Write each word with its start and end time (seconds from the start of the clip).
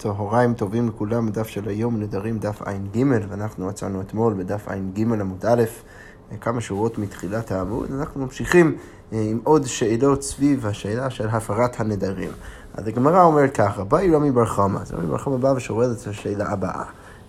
צהריים 0.00 0.54
טובים 0.54 0.88
לכולם, 0.88 1.26
בדף 1.26 1.46
של 1.46 1.68
היום 1.68 2.00
נדרים 2.00 2.38
דף 2.38 2.62
ע"ג, 2.62 3.04
ואנחנו 3.28 3.66
מצאנו 3.66 4.00
אתמול 4.00 4.34
בדף 4.34 4.68
ע"ג 4.68 5.00
עמוד 5.00 5.46
א', 5.46 5.62
כמה 6.40 6.60
שורות 6.60 6.98
מתחילת 6.98 7.52
העמוד, 7.52 7.88
אנחנו 7.98 8.24
ממשיכים 8.24 8.76
אה, 9.12 9.20
עם 9.30 9.40
עוד 9.44 9.66
שאלות 9.66 10.22
סביב 10.22 10.66
השאלה 10.66 11.10
של 11.10 11.28
הפרת 11.28 11.80
הנדרים. 11.80 12.30
אז 12.74 12.86
הגמרא 12.86 13.22
אומרת 13.22 13.54
ככה, 13.54 13.84
באי 13.84 14.14
רמי 14.14 14.30
בר 14.30 14.46
חמא, 14.46 14.78
אז 14.78 14.92
רמי 14.92 15.06
בר 15.06 15.18
חמא 15.18 15.36
בא 15.36 15.52
ושואל 15.56 15.92
את 15.92 16.06
השאלה 16.06 16.48
הבאה. 16.48 16.84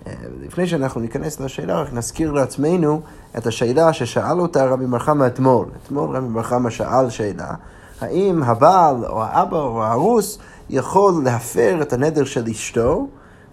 אה, 0.07 0.13
לפני 0.41 0.67
שאנחנו 0.67 1.01
ניכנס 1.01 1.39
לשאלה, 1.39 1.81
רק 1.81 1.93
נזכיר 1.93 2.31
לעצמנו 2.31 3.01
את 3.37 3.47
השאלה 3.47 3.93
ששאל 3.93 4.39
אותה 4.39 4.65
רבי 4.65 4.85
בר 4.85 4.99
חמא 4.99 5.27
אתמול. 5.27 5.65
אתמול 5.83 6.15
רבי 6.15 6.27
בר 6.27 6.43
חמא 6.43 6.69
שאל 6.69 7.09
שאלה, 7.09 7.53
האם 8.01 8.43
הבעל 8.43 9.05
או 9.05 9.23
האבא 9.23 9.57
או 9.57 9.83
הארוס 9.83 10.37
יכול 10.69 11.23
להפר 11.23 11.81
את 11.81 11.93
הנדר 11.93 12.25
של 12.25 12.47
אשתו 12.47 13.07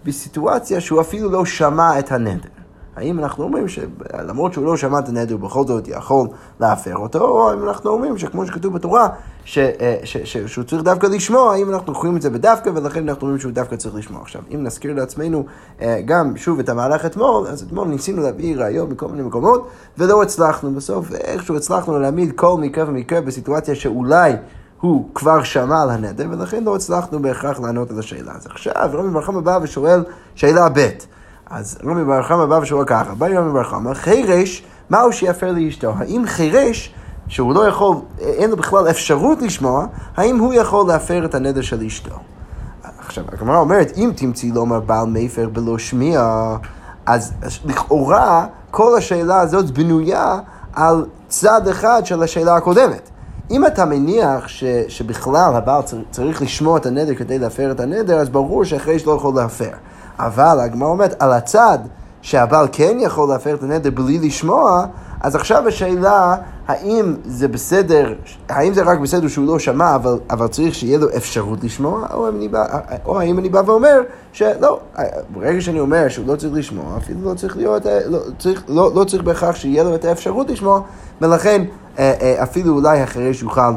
בסיטואציה 0.05 0.81
שהוא 0.81 1.01
אפילו 1.01 1.29
לא 1.29 1.45
שמע 1.45 1.99
את 1.99 2.11
הנדר. 2.11 2.58
האם 2.99 3.19
אנחנו 3.19 3.43
אומרים 3.43 3.65
שלמרות 3.67 4.53
שהוא 4.53 4.65
לא 4.65 4.77
שמע 4.77 4.99
את 4.99 5.09
הנדר, 5.09 5.33
הוא 5.33 5.41
בכל 5.41 5.67
זאת 5.67 5.87
יכול 5.87 6.27
להפר 6.59 6.95
אותו, 6.95 7.19
או 7.19 7.49
האם 7.49 7.63
אנחנו 7.63 7.89
אומרים 7.89 8.17
שכמו 8.17 8.45
שכתוב 8.45 8.73
בתורה, 8.73 9.09
ש, 9.45 9.57
אה, 9.57 9.97
ש, 10.03 10.17
ש, 10.17 10.37
שהוא 10.37 10.63
צריך 10.63 10.83
דווקא 10.83 11.07
לשמוע, 11.07 11.53
האם 11.53 11.69
אנחנו 11.69 11.93
קוראים 11.93 12.17
את 12.17 12.21
זה 12.21 12.29
בדווקא, 12.29 12.69
ולכן 12.75 13.09
אנחנו 13.09 13.21
אומרים 13.21 13.39
שהוא 13.39 13.51
דווקא 13.51 13.75
צריך 13.75 13.95
לשמוע. 13.95 14.21
עכשיו, 14.21 14.41
אם 14.55 14.63
נזכיר 14.63 14.93
לעצמנו 14.93 15.45
אה, 15.81 16.01
גם 16.05 16.37
שוב 16.37 16.59
את 16.59 16.69
המהלך 16.69 17.05
אתמול, 17.05 17.47
אז 17.47 17.63
אתמול 17.63 17.87
ניסינו 17.87 18.21
להביא 18.21 18.57
ראיות 18.57 18.89
מכל 18.89 19.07
מיני 19.07 19.23
מקומות, 19.23 19.67
ולא 19.97 20.23
הצלחנו. 20.23 20.71
בסוף 20.71 21.11
איכשהו 21.11 21.57
הצלחנו 21.57 21.99
להעמיד 21.99 22.31
כל 22.35 22.57
מקרה 22.57 22.85
ומקרה 22.87 23.21
בסיטואציה 23.21 23.75
שאולי 23.75 24.33
הוא 24.81 25.09
כבר 25.15 25.43
שמע 25.43 25.81
על 25.81 25.89
הנדר, 25.89 26.25
ולכן 26.31 26.63
לא 26.63 26.75
הצלחנו 26.75 27.21
בהכרח 27.21 27.59
לענות 27.59 27.91
על 27.91 27.99
השאלה. 27.99 28.31
אז 28.31 28.45
עכשיו 28.45 28.73
רבי 28.93 29.09
בר 29.09 29.21
חמא 29.21 29.39
בא 29.39 29.59
ושואל 29.61 30.03
שאלה 30.35 30.69
ב', 30.69 30.89
אז 31.49 31.77
רבי 31.83 32.03
בר 32.03 32.23
חמא 32.23 32.45
בא 32.45 32.55
ושואל 32.55 32.85
ככה, 32.85 33.15
בא 33.17 33.27
רבי 33.27 33.51
בר 33.51 33.63
חמא, 33.63 33.93
חירש, 33.93 34.63
מהו 34.89 35.13
שיפר 35.13 35.51
לאשתו? 35.51 35.93
האם 35.97 36.23
חירש, 36.25 36.93
שהוא 37.27 37.53
לא 37.53 37.67
יכול, 37.67 37.95
אין 38.19 38.49
לו 38.49 38.57
בכלל 38.57 38.89
אפשרות 38.89 39.41
לשמוע, 39.41 39.85
האם 40.17 40.39
הוא 40.39 40.53
יכול 40.53 40.87
להפר 40.87 41.25
את 41.25 41.35
הנדר 41.35 41.61
של 41.61 41.83
אשתו? 41.83 42.15
עכשיו, 42.99 43.23
הגמרא 43.31 43.57
אומרת, 43.57 43.91
אם 43.97 44.11
תמצאי 44.15 44.51
לומר 44.51 44.79
בעל 44.79 45.05
מפר 45.07 45.49
בלא 45.53 45.77
שמיע, 45.77 46.55
אז 47.05 47.33
לכאורה 47.65 48.45
כל 48.71 48.97
השאלה 48.97 49.39
הזאת 49.39 49.71
בנויה 49.71 50.39
על 50.73 51.05
צד 51.27 51.67
אחד 51.67 52.01
של 52.05 52.23
השאלה 52.23 52.55
הקודמת. 52.55 53.09
אם 53.51 53.65
אתה 53.65 53.85
מניח 53.85 54.47
ש, 54.47 54.63
שבכלל 54.87 55.55
הבעל 55.55 55.81
צריך 56.11 56.41
לשמוע 56.41 56.77
את 56.77 56.85
הנדר 56.85 57.15
כדי 57.15 57.39
להפר 57.39 57.71
את 57.71 57.79
הנדר, 57.79 58.19
אז 58.19 58.29
ברור 58.29 58.65
שאחרי 58.65 58.99
שלא 58.99 59.11
יכול 59.11 59.35
להפר. 59.35 59.71
אבל 60.19 60.59
הגמרא 60.59 60.89
אומרת, 60.89 61.15
על 61.19 61.31
הצד 61.31 61.79
שהבעל 62.21 62.67
כן 62.71 62.97
יכול 62.99 63.29
להפר 63.29 63.55
את 63.55 63.63
הנדר 63.63 63.89
בלי 63.89 64.19
לשמוע, 64.19 64.85
אז 65.21 65.35
עכשיו 65.35 65.67
השאלה, 65.67 66.35
האם 66.67 67.15
זה 67.25 67.47
בסדר, 67.47 68.13
האם 68.49 68.73
זה 68.73 68.83
רק 68.83 68.99
בסדר 68.99 69.27
שהוא 69.27 69.47
לא 69.47 69.59
שמע, 69.59 69.95
אבל, 69.95 70.19
אבל 70.29 70.47
צריך 70.47 70.75
שיהיה 70.75 70.97
לו 70.97 71.07
אפשרות 71.17 71.63
לשמוע, 71.63 72.07
או, 72.13 72.29
אני 72.29 72.47
בא, 72.47 72.65
או 73.05 73.19
האם 73.19 73.39
אני 73.39 73.49
בא 73.49 73.61
ואומר 73.65 74.01
שלא, 74.33 74.79
ברגע 75.33 75.61
שאני 75.61 75.79
אומר 75.79 76.09
שהוא 76.09 76.27
לא 76.27 76.35
צריך 76.35 76.53
לשמוע, 76.53 76.97
אפילו 76.97 77.29
לא 77.29 77.35
צריך 77.35 77.57
להיות, 77.57 77.85
לא 78.05 78.19
צריך, 78.39 78.63
לא, 78.67 78.91
לא 78.95 79.03
צריך 79.03 79.23
בהכרח 79.23 79.55
שיהיה 79.55 79.83
לו 79.83 79.95
את 79.95 80.05
האפשרות 80.05 80.49
לשמוע, 80.49 80.81
ולכן 81.21 81.63
אה, 81.99 82.13
אה, 82.21 82.43
אפילו 82.43 82.73
אולי 82.73 83.03
אחרי 83.03 83.33
שיוכל 83.33 83.71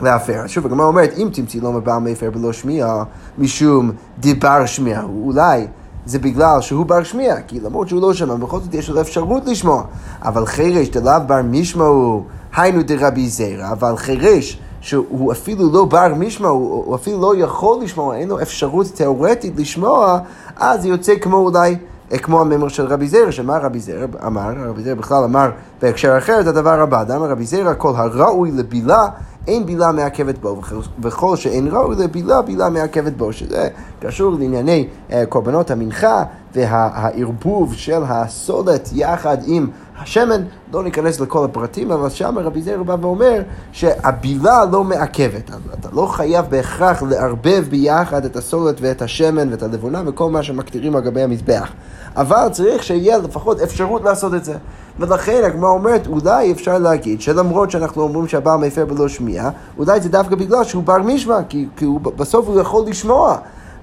להפר. 0.00 0.46
שוב, 0.46 0.66
הגמרא 0.66 0.86
אומרת, 0.86 1.12
אם 1.16 1.28
תמצאי 1.32 1.60
לא 1.60 1.72
מבעל 1.72 1.98
מפר 1.98 2.30
בלא 2.30 2.52
שמיע, 2.52 3.02
משום 3.38 3.90
דיבר 4.18 4.66
שמיע, 4.66 5.02
אולי 5.02 5.66
זה 6.06 6.18
בגלל 6.18 6.60
שהוא 6.60 6.86
בר 6.86 7.02
שמיע, 7.02 7.40
כי 7.40 7.60
למרות 7.60 7.88
שהוא 7.88 8.02
לא 8.02 8.14
שמע, 8.14 8.34
בכל 8.34 8.60
זאת 8.60 8.74
יש 8.74 8.90
לו 8.90 9.00
אפשרות 9.00 9.46
לשמוע. 9.46 9.82
אבל 10.22 10.46
חירש 10.46 10.88
דלאו 10.88 11.20
בר 11.26 11.42
משמעו, 11.44 12.24
היינו 12.56 12.82
דרבי 12.82 13.28
זרע, 13.28 13.72
אבל 13.72 13.96
חירש 13.96 14.58
שהוא 14.80 15.32
אפילו 15.32 15.72
לא 15.72 15.84
בר 15.84 16.14
משמע, 16.16 16.48
הוא, 16.48 16.94
אפילו 16.94 17.20
לא 17.20 17.36
יכול 17.36 17.82
לשמוע, 17.82 18.16
אין 18.16 18.28
לו 18.28 18.42
אפשרות 18.42 18.86
תיאורטית 18.86 19.52
לשמוע, 19.56 20.18
אז 20.56 20.82
זה 20.82 20.88
יוצא 20.88 21.14
כמו 21.20 21.36
אולי... 21.36 21.76
אה, 22.12 22.18
כמו 22.18 22.40
הממר 22.40 22.68
של 22.68 22.86
רבי 22.86 23.08
זרע, 23.08 23.32
שמה 23.32 23.58
רבי 23.58 23.80
זרע 23.80 24.06
אמר, 24.26 24.52
רבי 24.68 24.82
זרע 24.82 24.94
בכלל 24.94 25.24
אמר 25.24 25.50
בהקשר 25.82 26.18
אחר 26.18 26.40
את 26.40 26.46
הדבר 26.46 26.80
הבא, 26.80 27.04
דאמר 27.04 27.30
רבי 27.30 27.46
זרע, 27.46 27.74
כל 27.74 27.92
הראוי 27.96 28.50
לבילה, 28.50 29.08
אין 29.46 29.66
בילה 29.66 29.92
מעכבת 29.92 30.38
בו, 30.38 30.60
וכל 31.02 31.36
שאין 31.36 31.68
ראוי 31.68 31.96
לבילה, 31.96 32.42
בילה 32.42 32.68
מעכבת 32.68 33.12
בו, 33.12 33.32
שזה 33.32 33.68
קשור 34.00 34.32
לענייני 34.32 34.88
uh, 35.08 35.12
קורבנות 35.28 35.70
המנחה 35.70 36.24
והערבוב 36.54 37.74
של 37.74 38.02
הסולת 38.08 38.88
יחד 38.92 39.38
עם 39.46 39.68
השמן, 39.98 40.42
לא 40.72 40.82
ניכנס 40.82 41.20
לכל 41.20 41.44
הפרטים, 41.44 41.92
אבל 41.92 42.08
שם 42.08 42.38
רבי 42.38 42.62
זרע 42.62 42.82
בא 42.82 42.96
ואומר 43.00 43.42
שהבילה 43.72 44.64
לא 44.64 44.84
מעכבת. 44.84 45.50
אתה 45.80 45.88
לא 45.92 46.06
חייב 46.06 46.46
בהכרח 46.48 47.02
לערבב 47.02 47.64
ביחד 47.70 48.24
את 48.24 48.36
הסולת 48.36 48.76
ואת 48.80 49.02
השמן 49.02 49.50
ואת 49.50 49.62
הלבונה 49.62 50.02
וכל 50.06 50.30
מה 50.30 50.42
שמקטירים 50.42 50.96
על 50.96 51.02
גבי 51.02 51.22
המזבח. 51.22 51.72
אבל 52.16 52.48
צריך 52.52 52.82
שיהיה 52.82 53.18
לפחות 53.18 53.60
אפשרות 53.60 54.04
לעשות 54.04 54.34
את 54.34 54.44
זה. 54.44 54.54
ולכן 54.98 55.42
הגמרא 55.44 55.70
אומרת, 55.70 56.06
אולי 56.06 56.52
אפשר 56.52 56.78
להגיד 56.78 57.20
שלמרות 57.20 57.70
שאנחנו 57.70 58.02
אומרים 58.02 58.28
שהבעל 58.28 58.58
מפר 58.58 58.84
בלא 58.84 59.08
שמיעה, 59.08 59.50
אולי 59.78 60.00
זה 60.00 60.08
דווקא 60.08 60.34
בגלל 60.36 60.64
שהוא 60.64 60.82
בר 60.82 60.98
משמע, 60.98 61.38
כי, 61.48 61.68
כי 61.76 61.84
הוא, 61.84 62.00
בסוף 62.00 62.48
הוא 62.48 62.60
יכול 62.60 62.84
לשמוע. 62.86 63.36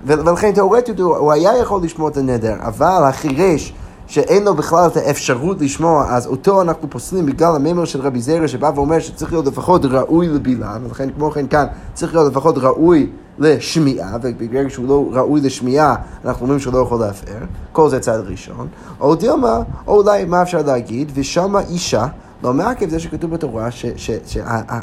ולכן 0.06 0.52
תאורטית 0.52 1.00
הוא, 1.00 1.18
הוא 1.18 1.32
היה 1.32 1.58
יכול 1.58 1.84
לשמוע 1.84 2.10
את 2.10 2.18
הנדר, 2.18 2.56
אבל 2.60 3.02
החירש 3.04 3.74
שאין 4.08 4.44
לו 4.44 4.56
בכלל 4.56 4.88
את 4.88 4.98
האפשרות 4.98 5.62
לשמוע, 5.62 6.06
אז 6.10 6.28
אותו 6.28 6.62
אנחנו 6.62 6.90
פוסלים 6.90 7.26
בגלל 7.26 7.56
הממר 7.56 7.86
של 7.86 8.02
רבי 8.02 8.22
זרע 8.22 8.48
שבא 8.48 8.72
ואומר 8.76 9.00
שצריך 9.00 9.32
להיות 9.32 9.46
לפחות 9.46 9.86
ראוי 9.86 10.28
לבילה, 10.28 10.78
ולכן 10.84 11.10
כמו 11.10 11.32
כן 11.32 11.48
כאן 11.48 11.66
צריך 11.94 12.16
להיות 12.16 12.32
לפחות 12.32 12.58
ראוי 12.58 13.10
לשמיעה, 13.40 14.18
ובגלל 14.22 14.70
שהוא 14.70 14.88
לא 14.88 15.06
ראוי 15.12 15.42
לשמיעה, 15.42 15.96
אנחנו 16.26 16.44
אומרים 16.44 16.60
שהוא 16.60 16.74
לא 16.74 16.80
יכול 16.80 17.00
להפר, 17.00 17.38
כל 17.72 17.90
זה 17.90 18.00
צעד 18.00 18.20
ראשון. 18.20 18.68
או 19.00 19.16
דילמה, 19.16 19.60
או 19.88 20.02
אולי 20.02 20.26
מה 20.26 20.42
אפשר 20.42 20.62
להגיד, 20.66 21.12
ושמה 21.16 21.60
אישה 21.60 22.08
לא 22.44 22.54
מעכב 22.54 22.90
זה 22.90 23.00
שכתוב 23.00 23.32
בתורה 23.32 23.70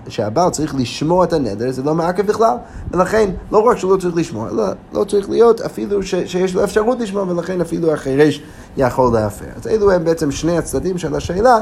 שהבעל 0.09 0.51
צריך 0.51 0.75
לשמוע 0.75 1.25
את 1.25 1.33
הנדר, 1.33 1.71
זה 1.71 1.83
לא 1.83 1.95
מעכב 1.95 2.27
בכלל. 2.27 2.57
ולכן, 2.91 3.31
לא 3.53 3.59
רק 3.59 3.79
שהוא 3.79 3.93
לא 3.93 3.97
צריך 3.97 4.17
לשמוע, 4.17 4.49
אלא 4.51 4.65
לא 4.93 5.05
צריך 5.05 5.31
להיות 5.31 5.61
אפילו 5.61 6.03
ש, 6.03 6.15
שיש 6.15 6.55
לו 6.55 6.65
אפשרות 6.65 7.01
לשמוע, 7.01 7.23
ולכן 7.23 7.61
אפילו 7.61 7.93
החירש 7.93 8.43
יכול 8.77 9.13
להפר. 9.13 9.45
אז 9.57 9.67
אלו 9.67 9.91
הם 9.93 10.05
בעצם 10.05 10.31
שני 10.31 10.59
הצדדים 10.59 10.99
של 10.99 11.15
השאלה. 11.15 11.59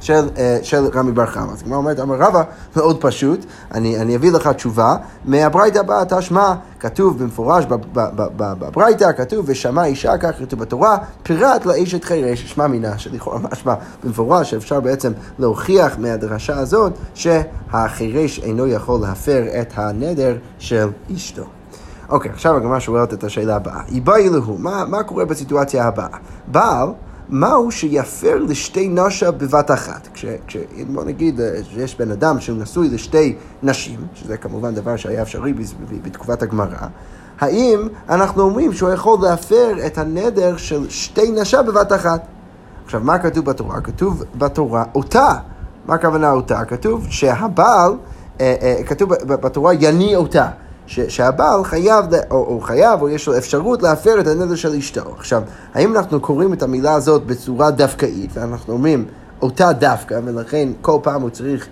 של, 0.00 0.28
אה, 0.38 0.58
של 0.62 0.84
רמי 0.94 1.12
בר 1.12 1.26
חמא. 1.26 1.52
אז 1.52 1.62
הגמרא 1.62 1.78
אומרת, 1.78 2.00
אמר 2.00 2.14
רבא, 2.14 2.42
מאוד 2.76 3.00
פשוט, 3.00 3.44
אני, 3.74 3.98
אני 3.98 4.16
אביא 4.16 4.32
לך 4.32 4.48
תשובה, 4.48 4.96
מהברייתא 5.24 5.78
הבאה 5.78 6.04
תשמע, 6.04 6.54
כתוב 6.80 7.22
במפורש 7.22 7.64
בברייתא, 8.36 9.12
כתוב 9.12 9.44
ושמע 9.48 9.84
אישה, 9.84 10.18
כך 10.18 10.30
כתוב 10.38 10.60
בתורה, 10.60 10.98
פירט 11.22 11.66
לאשת 11.66 12.04
חירש, 12.04 12.52
שמע 12.52 12.66
מינה, 12.66 12.98
שלכאורה 12.98 13.38
משמע 13.52 13.74
במפורש, 14.04 14.50
שאפשר 14.50 14.80
בעצם 14.80 15.12
להוכיח 15.38 15.98
מהדרשה 15.98 16.58
הזאת 16.58 16.92
שהחירש 17.14 18.38
אינו 18.38 18.66
יכול 18.66 19.00
להפר 19.00 19.42
את 19.60 19.72
הנדר 19.76 20.36
של 20.58 20.88
אשתו. 21.14 21.44
אוקיי, 22.08 22.30
עכשיו 22.30 22.56
הגמרא 22.56 22.78
שואלת 22.78 23.12
את 23.12 23.24
השאלה 23.24 23.56
הבאה. 23.56 23.80
איבאי 23.88 24.28
להו, 24.28 24.58
מה, 24.58 24.84
מה 24.84 25.02
קורה 25.02 25.24
בסיטואציה 25.24 25.84
הבאה? 25.84 26.18
בעל 26.46 26.88
מהו 27.30 27.70
שיפר 27.70 28.38
לשתי 28.38 28.88
נשה 28.88 29.30
בבת 29.30 29.70
אחת. 29.70 30.08
כש, 30.14 30.24
כש, 30.46 30.56
בוא 30.92 31.04
נגיד 31.04 31.40
אה, 31.40 31.56
שיש 31.74 31.98
בן 31.98 32.10
אדם 32.10 32.40
שהוא 32.40 32.58
נשוי 32.58 32.88
לשתי 32.88 33.36
נשים, 33.62 34.00
שזה 34.14 34.36
כמובן 34.36 34.74
דבר 34.74 34.96
שהיה 34.96 35.22
אפשרי 35.22 35.52
בתקופת 36.02 36.42
הגמרא, 36.42 36.86
האם 37.40 37.88
אנחנו 38.08 38.42
אומרים 38.42 38.72
שהוא 38.72 38.90
יכול 38.90 39.18
להפר 39.22 39.86
את 39.86 39.98
הנדר 39.98 40.56
של 40.56 40.90
שתי 40.90 41.30
נשה 41.30 41.62
בבת 41.62 41.92
אחת? 41.92 42.26
עכשיו, 42.84 43.00
מה 43.04 43.18
כתוב 43.18 43.44
בתורה? 43.44 43.80
כתוב 43.80 44.24
בתורה 44.34 44.84
אותה. 44.94 45.34
מה 45.86 45.94
הכוונה 45.94 46.30
אותה? 46.30 46.64
כתוב 46.64 47.06
שהבעל, 47.10 47.92
אה, 48.40 48.54
אה, 48.62 48.82
כתוב 48.86 49.14
בתורה 49.14 49.74
יניע 49.74 50.16
אותה. 50.18 50.48
ש, 50.90 51.00
שהבעל 51.00 51.64
חייב, 51.64 52.04
או, 52.30 52.36
או 52.36 52.60
חייב, 52.60 53.02
או 53.02 53.08
יש 53.08 53.26
לו 53.26 53.38
אפשרות 53.38 53.82
להפר 53.82 54.20
את 54.20 54.26
הנדר 54.26 54.54
של 54.54 54.74
אשתו. 54.74 55.14
עכשיו, 55.18 55.42
האם 55.74 55.96
אנחנו 55.96 56.20
קוראים 56.20 56.52
את 56.52 56.62
המילה 56.62 56.94
הזאת 56.94 57.26
בצורה 57.26 57.70
דווקאית, 57.70 58.30
ואנחנו 58.34 58.72
אומרים 58.72 59.04
אותה 59.42 59.72
דווקא, 59.72 60.20
ולכן 60.24 60.68
כל 60.80 60.98
פעם 61.02 61.22
הוא 61.22 61.30
צריך 61.30 61.66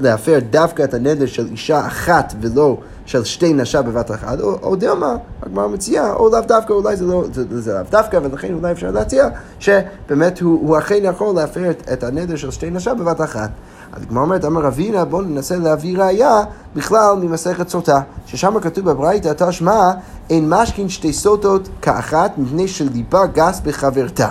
להפר 0.00 0.38
דווקא 0.50 0.82
את 0.82 0.94
הנדר 0.94 1.26
של 1.26 1.46
אישה 1.46 1.86
אחת 1.86 2.34
ולא 2.40 2.76
של 3.06 3.24
שתי 3.24 3.52
נשה 3.52 3.82
בבת 3.82 4.10
אחת, 4.10 4.40
או, 4.40 4.58
או 4.62 4.76
דילמה, 4.76 5.16
הגמרא 5.42 5.68
מציעה, 5.68 6.12
או 6.12 6.28
לאו 6.28 6.40
דווקא, 6.40 6.72
אולי 6.72 6.96
זה 6.96 7.04
לא, 7.04 7.24
זה, 7.32 7.60
זה 7.60 7.72
לאו 7.72 7.82
דווקא, 7.90 8.18
ולכן 8.22 8.54
אולי 8.54 8.72
אפשר 8.72 8.90
להציע 8.90 9.28
שבאמת 9.58 10.40
הוא, 10.40 10.68
הוא 10.68 10.78
אכן 10.78 10.98
יכול 11.02 11.34
להפר 11.34 11.70
את, 11.70 11.88
את 11.92 12.04
הנדר 12.04 12.36
של 12.36 12.50
שתי 12.50 12.70
נשה 12.70 12.94
בבת 12.94 13.20
אחת. 13.20 13.50
אז 13.92 14.02
הגמרא 14.02 14.22
אומרת, 14.22 14.44
אמר 14.44 14.60
רבינה, 14.60 15.04
בואו 15.04 15.22
ננסה 15.22 15.56
להביא 15.56 15.98
ראייה 15.98 16.40
בכלל 16.74 17.16
ממסכת 17.22 17.68
סוטה, 17.68 18.00
ששם 18.26 18.60
כתוב 18.60 18.90
בברייתא, 18.90 19.32
תשמע, 19.36 19.92
אין 20.30 20.48
משכין 20.48 20.88
שתי 20.88 21.12
סוטות 21.12 21.68
כאחת, 21.82 22.38
מפני 22.38 22.68
שליבה 22.68 23.26
גס 23.26 23.60
בחברתה. 23.60 24.28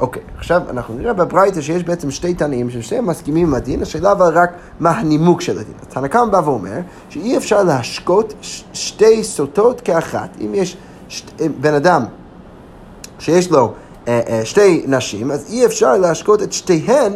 אוקיי, 0.00 0.22
עכשיו 0.38 0.62
אנחנו 0.70 0.94
נראה 0.94 1.12
בברייתא 1.12 1.60
שיש 1.60 1.84
בעצם 1.84 2.10
שתי 2.10 2.34
תנאים 2.34 2.70
ששניהם 2.70 3.06
מסכימים 3.06 3.46
עם 3.46 3.54
הדין, 3.54 3.82
השאלה 3.82 4.12
אבל 4.12 4.38
רק 4.38 4.50
מה 4.80 4.90
הנימוק 4.90 5.40
של 5.40 5.58
הדין. 5.58 5.74
תנא 5.88 6.08
קמא 6.08 6.24
בא 6.24 6.40
ואומר 6.44 6.78
שאי 7.08 7.36
אפשר 7.36 7.62
להשקות 7.62 8.34
שתי 8.72 9.24
סוטות 9.24 9.80
כאחת. 9.80 10.28
אם 10.40 10.54
יש 10.54 10.76
שת, 11.08 11.42
בן 11.60 11.74
אדם 11.74 12.04
שיש 13.18 13.50
לו 13.50 13.72
אה, 14.08 14.20
אה, 14.28 14.44
שתי 14.44 14.84
נשים, 14.86 15.30
אז 15.30 15.46
אי 15.48 15.66
אפשר 15.66 15.96
להשקות 15.96 16.42
את 16.42 16.52
שתיהן 16.52 17.12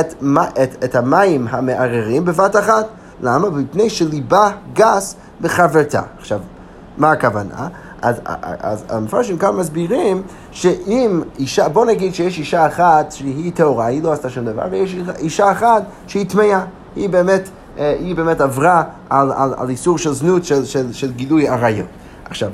את, 0.00 0.14
את, 0.62 0.84
את 0.84 0.94
המים 0.94 1.46
המערערים 1.50 2.24
בבת 2.24 2.56
אחת. 2.56 2.86
למה? 3.22 3.50
מפני 3.50 3.90
שליבה 3.90 4.50
גס 4.72 5.16
בחברתה. 5.40 6.02
עכשיו, 6.18 6.40
מה 6.98 7.10
הכוונה? 7.10 7.68
אז, 8.02 8.20
אז 8.60 8.84
המפרשים 8.88 9.38
כאן 9.38 9.56
מסבירים 9.56 10.22
שאם 10.52 11.22
אישה, 11.38 11.68
בוא 11.68 11.86
נגיד 11.86 12.14
שיש 12.14 12.38
אישה 12.38 12.66
אחת 12.66 13.12
שהיא 13.12 13.52
טהורה, 13.54 13.86
היא 13.86 14.02
לא 14.02 14.12
עשתה 14.12 14.30
שום 14.30 14.44
דבר, 14.44 14.62
ויש 14.70 14.96
אישה 15.18 15.52
אחת 15.52 15.82
שהיא 16.06 16.28
טמאה, 16.28 16.64
היא 16.96 17.08
באמת, 17.08 17.48
אה, 17.78 17.96
היא 18.00 18.16
באמת 18.16 18.40
עברה 18.40 18.82
על, 19.10 19.32
על, 19.32 19.54
על 19.56 19.70
איסור 19.70 19.98
של 19.98 20.12
זנות, 20.12 20.44
של, 20.44 20.64
של, 20.64 20.92
של 20.92 21.12
גילוי 21.12 21.48
עריות. 21.48 21.86
עכשיו, 22.24 22.50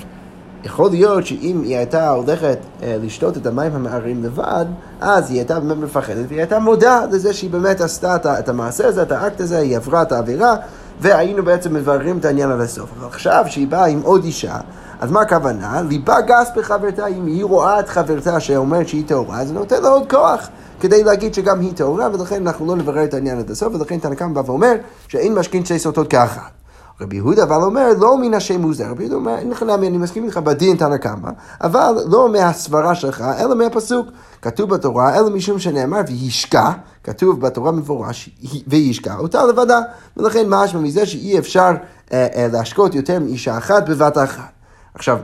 יכול 0.66 0.90
להיות 0.90 1.26
שאם 1.26 1.60
היא 1.64 1.76
הייתה 1.76 2.10
הולכת 2.10 2.58
אה, 2.82 2.96
לשתות 3.02 3.36
את 3.36 3.46
המים 3.46 3.74
המערים 3.74 4.24
לבד, 4.24 4.64
אז 5.00 5.30
היא 5.30 5.38
הייתה 5.38 5.60
באמת 5.60 5.76
מפחדת, 5.76 6.24
והיא 6.28 6.38
הייתה 6.40 6.58
מודה 6.58 7.00
לזה 7.12 7.32
שהיא 7.32 7.50
באמת 7.50 7.80
עשתה 7.80 8.16
את 8.38 8.48
המעשה 8.48 8.86
הזה, 8.86 9.02
את 9.02 9.12
האקט 9.12 9.40
הזה, 9.40 9.58
היא 9.58 9.76
עברה 9.76 10.02
את 10.02 10.12
העבירה, 10.12 10.56
והיינו 11.00 11.44
בעצם 11.44 11.74
מבררים 11.74 12.18
את 12.18 12.24
העניין 12.24 12.50
עד 12.50 12.60
הסוף. 12.60 12.90
אבל 12.98 13.06
עכשיו 13.06 13.44
שהיא 13.48 13.68
באה 13.68 13.86
עם 13.86 14.00
עוד 14.02 14.24
אישה, 14.24 14.56
אז 15.00 15.10
מה 15.10 15.20
הכוונה? 15.20 15.82
ליבה 15.88 16.20
גס 16.20 16.50
בחברתה, 16.56 17.06
אם 17.06 17.26
היא 17.26 17.44
רואה 17.44 17.80
את 17.80 17.88
חברתה 17.88 18.40
שאומרת 18.40 18.88
שהיא 18.88 19.04
טהורה, 19.06 19.44
זה 19.44 19.54
נותן 19.54 19.82
לה 19.82 19.88
עוד 19.88 20.10
כוח. 20.10 20.48
כדי 20.80 21.04
להגיד 21.04 21.34
שגם 21.34 21.60
היא 21.60 21.72
טהורה, 21.74 22.08
ולכן 22.12 22.46
אנחנו 22.46 22.66
לא 22.66 22.76
נברר 22.76 23.04
את 23.04 23.14
העניין 23.14 23.38
עד 23.38 23.50
הסוף, 23.50 23.74
ולכן 23.74 23.98
תנא 23.98 24.14
קמא 24.14 24.32
בא 24.32 24.50
ואומר 24.50 24.74
שאין 25.08 25.34
משכין 25.34 25.64
שתי 25.64 25.78
סוטות 25.78 26.08
כאחת. 26.10 26.55
רבי 27.00 27.16
יהודה 27.16 27.42
אבל 27.42 27.62
אומר, 27.62 27.86
לא 27.98 28.18
מן 28.18 28.34
השם 28.34 28.60
מוזר, 28.60 28.90
רבי 28.90 29.02
יהודה 29.02 29.16
אומר, 29.16 29.38
אין 29.38 29.50
לך 29.50 29.62
נמי, 29.62 29.88
אני 29.88 29.98
מסכים 29.98 30.24
איתך 30.24 30.36
בדין 30.36 30.76
תנא 30.76 30.96
קמא, 30.96 31.30
אבל 31.60 31.94
לא 32.06 32.28
מהסברה 32.28 32.94
שלך, 32.94 33.24
אלא 33.38 33.54
מהפסוק. 33.54 34.06
כתוב 34.42 34.70
בתורה, 34.70 35.18
אלא 35.18 35.30
משום 35.30 35.58
שנאמר, 35.58 36.00
וישקע, 36.08 36.70
כתוב 37.04 37.40
בתורה 37.40 37.72
מפורש, 37.72 38.30
וישקע 38.66 39.16
אותה 39.18 39.44
לבדה. 39.44 39.80
ולכן 40.16 40.46
משמע 40.48 40.80
מזה 40.80 41.06
שאי 41.06 41.38
אפשר 41.38 41.70
אה, 42.12 42.26
אה, 42.36 42.48
להשקות 42.52 42.94
יותר 42.94 43.18
מאישה 43.20 43.58
אחת 43.58 43.88
בבת 43.88 44.18
אחת. 44.18 44.50
עכשיו, 44.94 45.18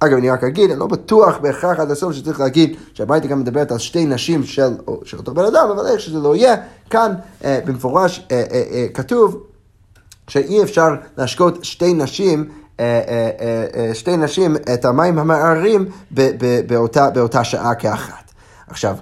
אגב, 0.00 0.16
אני 0.18 0.30
רק 0.30 0.44
אגיד, 0.44 0.70
אני 0.70 0.80
לא 0.80 0.86
בטוח 0.86 1.38
בהכרח 1.38 1.80
עד 1.80 1.90
הסוף 1.90 2.12
שצריך 2.12 2.40
להגיד 2.40 2.76
שהברייתא 2.94 3.26
גם 3.26 3.40
מדברת 3.40 3.72
על 3.72 3.78
שתי 3.78 4.06
נשים 4.06 4.44
של, 4.44 4.72
של 5.04 5.16
אותו 5.16 5.34
בן 5.34 5.44
אדם, 5.44 5.68
אבל 5.74 5.86
איך 5.86 6.00
שזה 6.00 6.18
לא 6.18 6.36
יהיה, 6.36 6.56
כאן 6.90 7.12
אה, 7.44 7.60
במפורש 7.66 8.26
אה, 8.30 8.44
אה, 8.52 8.62
אה, 8.72 8.86
כתוב 8.94 9.42
שאי 10.32 10.62
אפשר 10.62 10.94
להשקות 11.16 11.64
שתי 11.64 11.94
נשים 11.94 12.48
אה, 12.80 13.00
אה, 13.08 13.30
אה, 13.76 13.94
שתי 13.94 14.16
נשים 14.16 14.56
את 14.74 14.84
המים 14.84 15.18
המערערים 15.18 15.84
באותה, 16.66 17.10
באותה 17.10 17.44
שעה 17.44 17.74
כאחת. 17.74 18.32
עכשיו, 18.66 18.96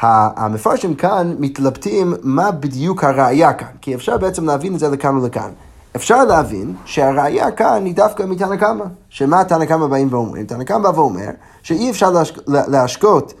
המפרשים 0.00 0.94
כאן 0.94 1.34
מתלבטים 1.38 2.14
מה 2.22 2.50
בדיוק 2.50 3.04
הראייה 3.04 3.52
כאן, 3.52 3.68
כי 3.80 3.94
אפשר 3.94 4.18
בעצם 4.18 4.46
להבין 4.46 4.74
את 4.74 4.78
זה 4.78 4.88
לכאן 4.88 5.16
ולכאן. 5.16 5.50
אפשר 5.96 6.24
להבין 6.24 6.74
שהראייה 6.84 7.50
כאן 7.50 7.84
היא 7.84 7.94
דווקא 7.94 8.22
מתנא 8.22 8.56
קמא. 8.56 8.84
שמה 9.08 9.44
תנא 9.44 9.64
קמא 9.64 9.86
באים 9.86 10.08
ואומרים? 10.10 10.46
תנא 10.46 10.64
קמא 10.64 10.78
בא 10.78 10.98
ואומר 10.98 11.30
שאי 11.62 11.90
אפשר 11.90 12.10
להשק... 12.10 12.38
להשקות 12.46 13.34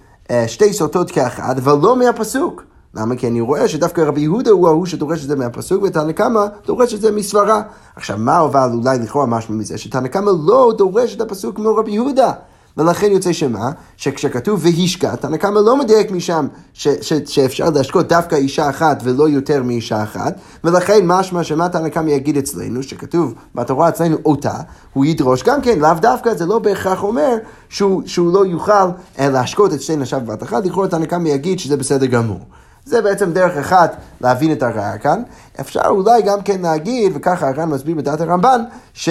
שתי 0.46 0.72
סוטות 0.72 1.10
כאחד, 1.10 1.58
אבל 1.58 1.78
לא 1.82 1.96
מהפסוק. 1.96 2.73
למה? 2.96 3.16
כי 3.16 3.28
אני 3.28 3.40
רואה 3.40 3.68
שדווקא 3.68 4.00
רבי 4.00 4.20
יהודה 4.20 4.50
הוא 4.50 4.68
ההוא 4.68 4.86
שדורש 4.86 5.22
את 5.22 5.28
זה 5.28 5.36
מהפסוק, 5.36 5.82
ותנא 5.82 6.12
קמא 6.12 6.46
דורש 6.66 6.94
את 6.94 7.00
זה 7.00 7.12
מסברה. 7.12 7.62
עכשיו, 7.96 8.18
מה 8.18 8.40
אבל 8.40 8.70
אולי 8.74 8.98
לכאורה 8.98 9.26
משהו 9.26 9.54
מזה? 9.54 9.78
שתנא 9.78 10.08
קמא 10.08 10.30
לא 10.44 10.72
דורש 10.78 11.14
את 11.14 11.20
הפסוק 11.20 11.56
כמו 11.56 11.76
רבי 11.76 11.92
יהודה. 11.92 12.32
ולכן 12.76 13.12
יוצא 13.12 13.32
שמה? 13.32 13.70
שכשכתוב 13.96 14.60
והשקע, 14.62 15.16
תנא 15.16 15.36
קמא 15.36 15.58
לא 15.58 15.76
מדייק 15.76 16.10
משם 16.10 16.46
ש, 16.72 16.88
ש, 16.88 17.12
שאפשר 17.26 17.70
להשקות 17.70 18.08
דווקא 18.08 18.34
אישה 18.34 18.70
אחת 18.70 19.00
ולא 19.04 19.28
יותר 19.28 19.62
מאישה 19.62 20.02
אחת, 20.02 20.34
ולכן 20.64 21.06
משמע 21.06 21.44
שמה 21.44 21.68
תנא 21.68 21.88
קמא 21.88 22.10
יגיד 22.10 22.36
אצלנו, 22.36 22.82
שכתוב 22.82 23.34
בתורה 23.54 23.88
אצלנו 23.88 24.16
אותה, 24.24 24.54
הוא 24.92 25.04
ידרוש 25.04 25.42
גם 25.42 25.60
כן, 25.60 25.78
לאו 25.78 25.94
דווקא, 26.00 26.34
זה 26.34 26.46
לא 26.46 26.58
בהכרח 26.58 27.02
אומר 27.02 27.36
שהוא, 27.68 28.02
שהוא 28.06 28.32
לא 28.32 28.46
יוכל 28.46 28.88
אה, 29.18 29.28
להשקות 29.28 29.72
את 29.72 29.82
שתי 29.82 29.96
נשיו 29.96 30.20
בבת 30.20 30.42
אחת, 30.42 30.64
לכאורה 30.64 30.88
תנא 30.88 31.06
קמא 31.06 31.28
יגיד 31.28 31.58
שזה 31.58 31.76
בסדר 31.76 32.06
גמור. 32.06 32.40
זה 32.84 33.02
בעצם 33.02 33.32
דרך 33.32 33.56
אחת 33.56 33.96
להבין 34.20 34.52
את 34.52 34.62
הראייה 34.62 34.98
כאן. 34.98 35.22
אפשר 35.60 35.80
אולי 35.86 36.22
גם 36.22 36.42
כן 36.42 36.60
להגיד, 36.62 37.12
וככה 37.14 37.48
הר"ן 37.48 37.68
מסביר 37.68 37.94
בדעת 37.96 38.20
הרמב"ן, 38.20 38.60
ש, 38.94 39.08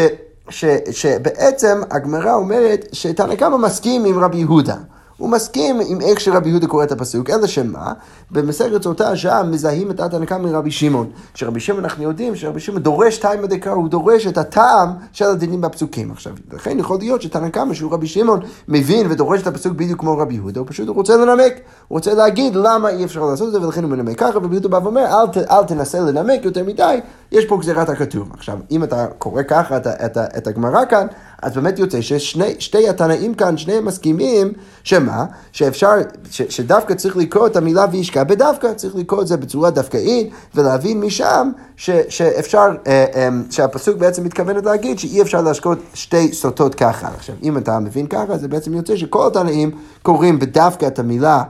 ש, 0.50 0.66
שבעצם 0.92 1.81
הגמרא 1.92 2.34
אומרת 2.34 2.86
שתנא 2.92 3.36
קמא 3.36 3.58
מסכים 3.58 4.06
עם 4.06 4.20
רבי 4.20 4.38
יהודה. 4.38 4.75
הוא 5.18 5.30
מסכים 5.30 5.80
עם 5.88 6.01
איך 6.01 6.19
שרבי 6.19 6.50
יהודה 6.50 6.68
קורא 6.68 6.83
את 6.83 6.92
הפסוק, 6.92 7.30
אלא 7.30 7.48
שמה? 7.48 7.94
במסכת 8.31 8.83
סוטה 8.83 9.15
שם 9.15 9.48
מזהים 9.51 9.92
את 9.92 10.00
התנא 10.00 10.25
קמא 10.25 10.51
מרבי 10.51 10.71
שמעון. 10.71 11.10
שרבי 11.33 11.60
שמעון 11.60 11.83
אנחנו 11.83 12.04
יודעים 12.04 12.36
שרבי 12.36 12.60
שמעון 12.60 12.83
דורש 12.83 13.18
טעם 13.18 13.44
הדקה, 13.44 13.71
הוא 13.71 13.89
דורש 13.89 14.27
את 14.27 14.38
הטעם 14.38 14.89
של 15.12 15.25
הדינים 15.25 15.62
בפסוקים. 15.62 16.12
עכשיו, 16.12 16.33
לכן 16.54 16.80
יכול 16.80 16.98
להיות 17.00 17.21
שתנא 17.21 17.50
קמא 17.50 17.74
שהוא 17.74 17.94
רבי 17.94 18.07
שמעון 18.07 18.39
מבין 18.68 19.12
ודורש 19.12 19.42
את 19.42 19.48
הפסוק 19.48 19.74
בדיוק 19.74 20.00
כמו 20.00 20.18
רבי 20.18 20.33
יהודה, 20.33 20.60
הוא 20.60 20.68
פשוט 20.69 20.88
רוצה 20.88 21.18
לנמק, 21.18 21.54
הוא 21.88 21.98
רוצה 21.98 22.13
להגיד 22.13 22.56
למה 22.56 22.89
אי 22.89 23.06
אפשר 23.06 23.25
לעשות 23.25 23.48
את 23.48 23.54
זה 23.54 23.62
ולכן 23.62 23.83
הוא 23.83 23.92
מנמק 23.92 24.19
ככה, 24.19 24.38
ורבי 24.38 24.56
יהודה 24.56 24.69
בא 24.69 24.80
ואומר 24.83 25.06
אל, 25.06 25.27
ת, 25.27 25.38
אל 25.38 25.63
תנסה 25.63 26.00
לנמק 26.00 26.45
יותר 26.45 26.63
מדי, 26.63 27.00
יש 27.31 27.45
פה 27.45 27.57
גזירת 27.57 27.89
הכתוב. 27.89 28.31
עכשיו, 28.33 28.57
אם 28.71 28.83
אתה 28.83 29.07
קורא 29.18 29.44
ככה 29.44 29.77
את, 29.77 29.88
את, 29.88 30.18
את, 30.18 30.18
את 30.38 30.48
הגמרא 30.48 30.86
כאן, 30.86 31.07
אז 31.44 31.54
באמת 31.54 31.80
יוצא 31.80 32.01
ששתי 32.01 32.90
התנאים 32.90 33.34
כאן, 33.34 33.57
שניהם 33.57 33.86
מסכימים, 33.86 34.54
שמה? 34.84 35.25
שאפשר, 35.51 35.92
ש, 36.31 36.42
שדווקא 36.42 36.94
צריך 36.94 37.18
לקרוא 37.18 37.48
את 37.48 37.56
המילה 37.56 37.86
וישקע 37.92 38.24
בדווקא, 38.24 38.74
צריך 38.74 38.95
לקרוא 38.95 39.22
את 39.22 39.28
זה 39.28 39.38
בצורה 39.38 39.69
דווקאית, 39.69 40.30
ולהבין 40.56 41.00
משם 41.00 41.51
ש, 41.78 41.90
שאפשר, 42.10 42.68
אה, 42.88 43.06
אה, 43.16 43.30
שהפסוק 43.50 43.98
בעצם 43.98 44.24
מתכוונת 44.24 44.66
להגיד 44.66 45.00
שאי 45.00 45.22
אפשר 45.22 45.42
להשקות 45.42 45.78
שתי 45.94 46.34
סוטות 46.34 46.75
ככה. 46.75 47.07
עכשיו, 47.07 47.36
אם 47.44 47.57
אתה 47.57 47.80
מבין 47.80 48.07
ככה, 48.07 48.38
זה 48.38 48.48
בעצם 48.48 48.74
יוצא 48.74 48.96
שכל 48.96 49.27
התנאים 49.27 49.72
קוראים 50.01 50.39
בדווקא 50.39 50.86
את 50.86 51.00
המילה 51.00 51.44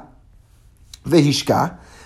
והשקע. 1.06 1.66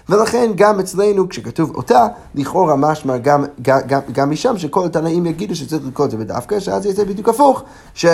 ולכן 0.10 0.52
גם 0.56 0.80
אצלנו, 0.80 1.30
כשכתוב 1.30 1.76
אותה, 1.76 2.08
לכאורה 2.36 2.76
משמע 2.76 3.18
גם, 3.18 3.46
גם, 3.62 3.80
גם, 3.88 4.00
גם 4.12 4.30
משם 4.30 4.58
שכל 4.58 4.86
התנאים 4.86 5.26
יגידו 5.26 5.56
שצריך 5.56 5.84
לקרוא 5.88 6.06
את 6.06 6.12
זה 6.12 6.18
בדווקא, 6.18 6.60
שאז 6.60 6.86
יצא 6.86 7.04
בדיוק 7.04 7.30
הפוך, 7.30 7.64
ש, 7.94 8.06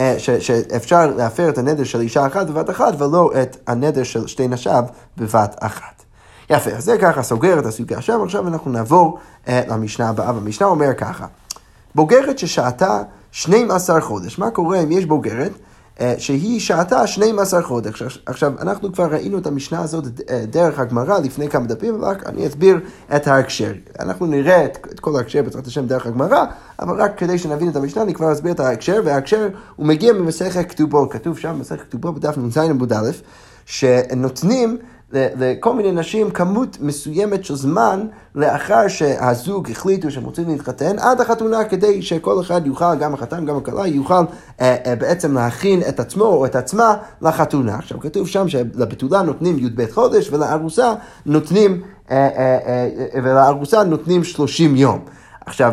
אה, 0.00 0.14
ש, 0.18 0.30
שאפשר 0.30 1.06
להפר 1.16 1.48
את 1.48 1.58
הנדר 1.58 1.84
של 1.84 2.00
אישה 2.00 2.26
אחת 2.26 2.46
בבת 2.46 2.70
אחת, 2.70 3.00
ולא 3.00 3.30
את 3.42 3.56
הנדר 3.66 4.02
של 4.02 4.26
שתי 4.26 4.48
נשיו 4.48 4.84
בבת 5.16 5.56
אחת. 5.60 6.02
יפה, 6.50 6.70
אז 6.70 6.84
זה 6.84 6.98
ככה 6.98 7.22
סוגר 7.22 7.58
את 7.58 7.66
הסוגיה 7.66 8.00
שם, 8.00 8.22
עכשיו 8.22 8.48
אנחנו 8.48 8.70
נעבור 8.70 9.18
uh, 9.46 9.50
למשנה 9.68 10.08
הבאה, 10.08 10.34
והמשנה 10.34 10.68
אומר 10.68 10.94
ככה, 10.94 11.26
בוגרת 11.94 12.38
ששהתה 12.38 13.02
12 13.32 14.00
חודש, 14.00 14.38
מה 14.38 14.50
קורה 14.50 14.80
אם 14.80 14.92
יש 14.92 15.04
בוגרת? 15.04 15.52
אה, 16.00 16.14
שהיא 16.18 16.60
שעתה 16.60 17.06
12 17.06 17.62
חודש. 17.62 18.02
עכשיו, 18.26 18.52
אנחנו 18.60 18.92
כבר 18.92 19.04
ראינו 19.04 19.38
את 19.38 19.46
המשנה 19.46 19.80
הזאת 19.82 20.04
אה, 20.30 20.44
דרך 20.46 20.78
הגמרא 20.78 21.18
לפני 21.18 21.48
כמה 21.48 21.66
דפים, 21.66 22.04
רק 22.04 22.26
אני 22.26 22.46
אסביר 22.46 22.80
את 23.16 23.26
ההקשר. 23.26 23.72
אנחנו 24.00 24.26
נראה 24.26 24.64
את, 24.64 24.78
את 24.92 25.00
כל 25.00 25.16
ההקשר 25.16 25.42
בעזרת 25.42 25.66
השם 25.66 25.86
דרך 25.86 26.06
הגמרא, 26.06 26.44
אבל 26.80 27.02
רק 27.02 27.18
כדי 27.18 27.38
שנבין 27.38 27.68
את 27.68 27.76
המשנה, 27.76 28.02
אני 28.02 28.14
כבר 28.14 28.32
אסביר 28.32 28.52
את 28.52 28.60
ההקשר, 28.60 29.00
וההקשר 29.04 29.48
הוא 29.76 29.86
מגיע 29.86 30.12
ממסכת 30.12 30.70
כתובות, 30.70 31.12
כתוב 31.12 31.38
שם 31.38 31.54
במסכת 31.58 31.80
כתובות 31.80 32.14
בדף 32.14 32.38
נ"ז 32.38 32.58
עמוד 32.58 32.92
א', 32.92 33.10
שנותנים 33.66 34.78
לכל 35.12 35.74
מיני 35.74 35.92
נשים 35.92 36.30
כמות 36.30 36.76
מסוימת 36.80 37.44
של 37.44 37.54
זמן 37.54 38.06
לאחר 38.34 38.88
שהזוג 38.88 39.70
החליטו 39.70 40.10
שהם 40.10 40.24
רוצים 40.24 40.48
להתחתן 40.48 40.98
עד 40.98 41.20
החתונה 41.20 41.64
כדי 41.64 42.02
שכל 42.02 42.40
אחד 42.40 42.66
יוכל, 42.66 42.94
גם 42.96 43.14
החתן, 43.14 43.46
גם 43.46 43.56
הכלה, 43.56 43.86
יוכל 43.86 44.14
אה, 44.60 44.76
אה, 44.86 44.96
בעצם 44.96 45.34
להכין 45.34 45.82
את 45.88 46.00
עצמו 46.00 46.24
או 46.24 46.46
את 46.46 46.56
עצמה 46.56 46.96
לחתונה. 47.22 47.74
עכשיו 47.74 48.00
כתוב 48.00 48.28
שם 48.28 48.48
שלבתולה 48.48 49.22
נותנים 49.22 49.58
י"ב 49.58 49.86
חודש 49.90 50.30
ולארוסה 50.32 50.94
נותנים, 51.26 51.82
אה, 52.10 52.16
אה, 52.16 52.58
אה, 52.66 52.88
אה 53.14 53.20
ולארוסה 53.24 53.84
נותנים 53.84 54.24
30 54.24 54.76
יום. 54.76 54.98
עכשיו, 55.46 55.72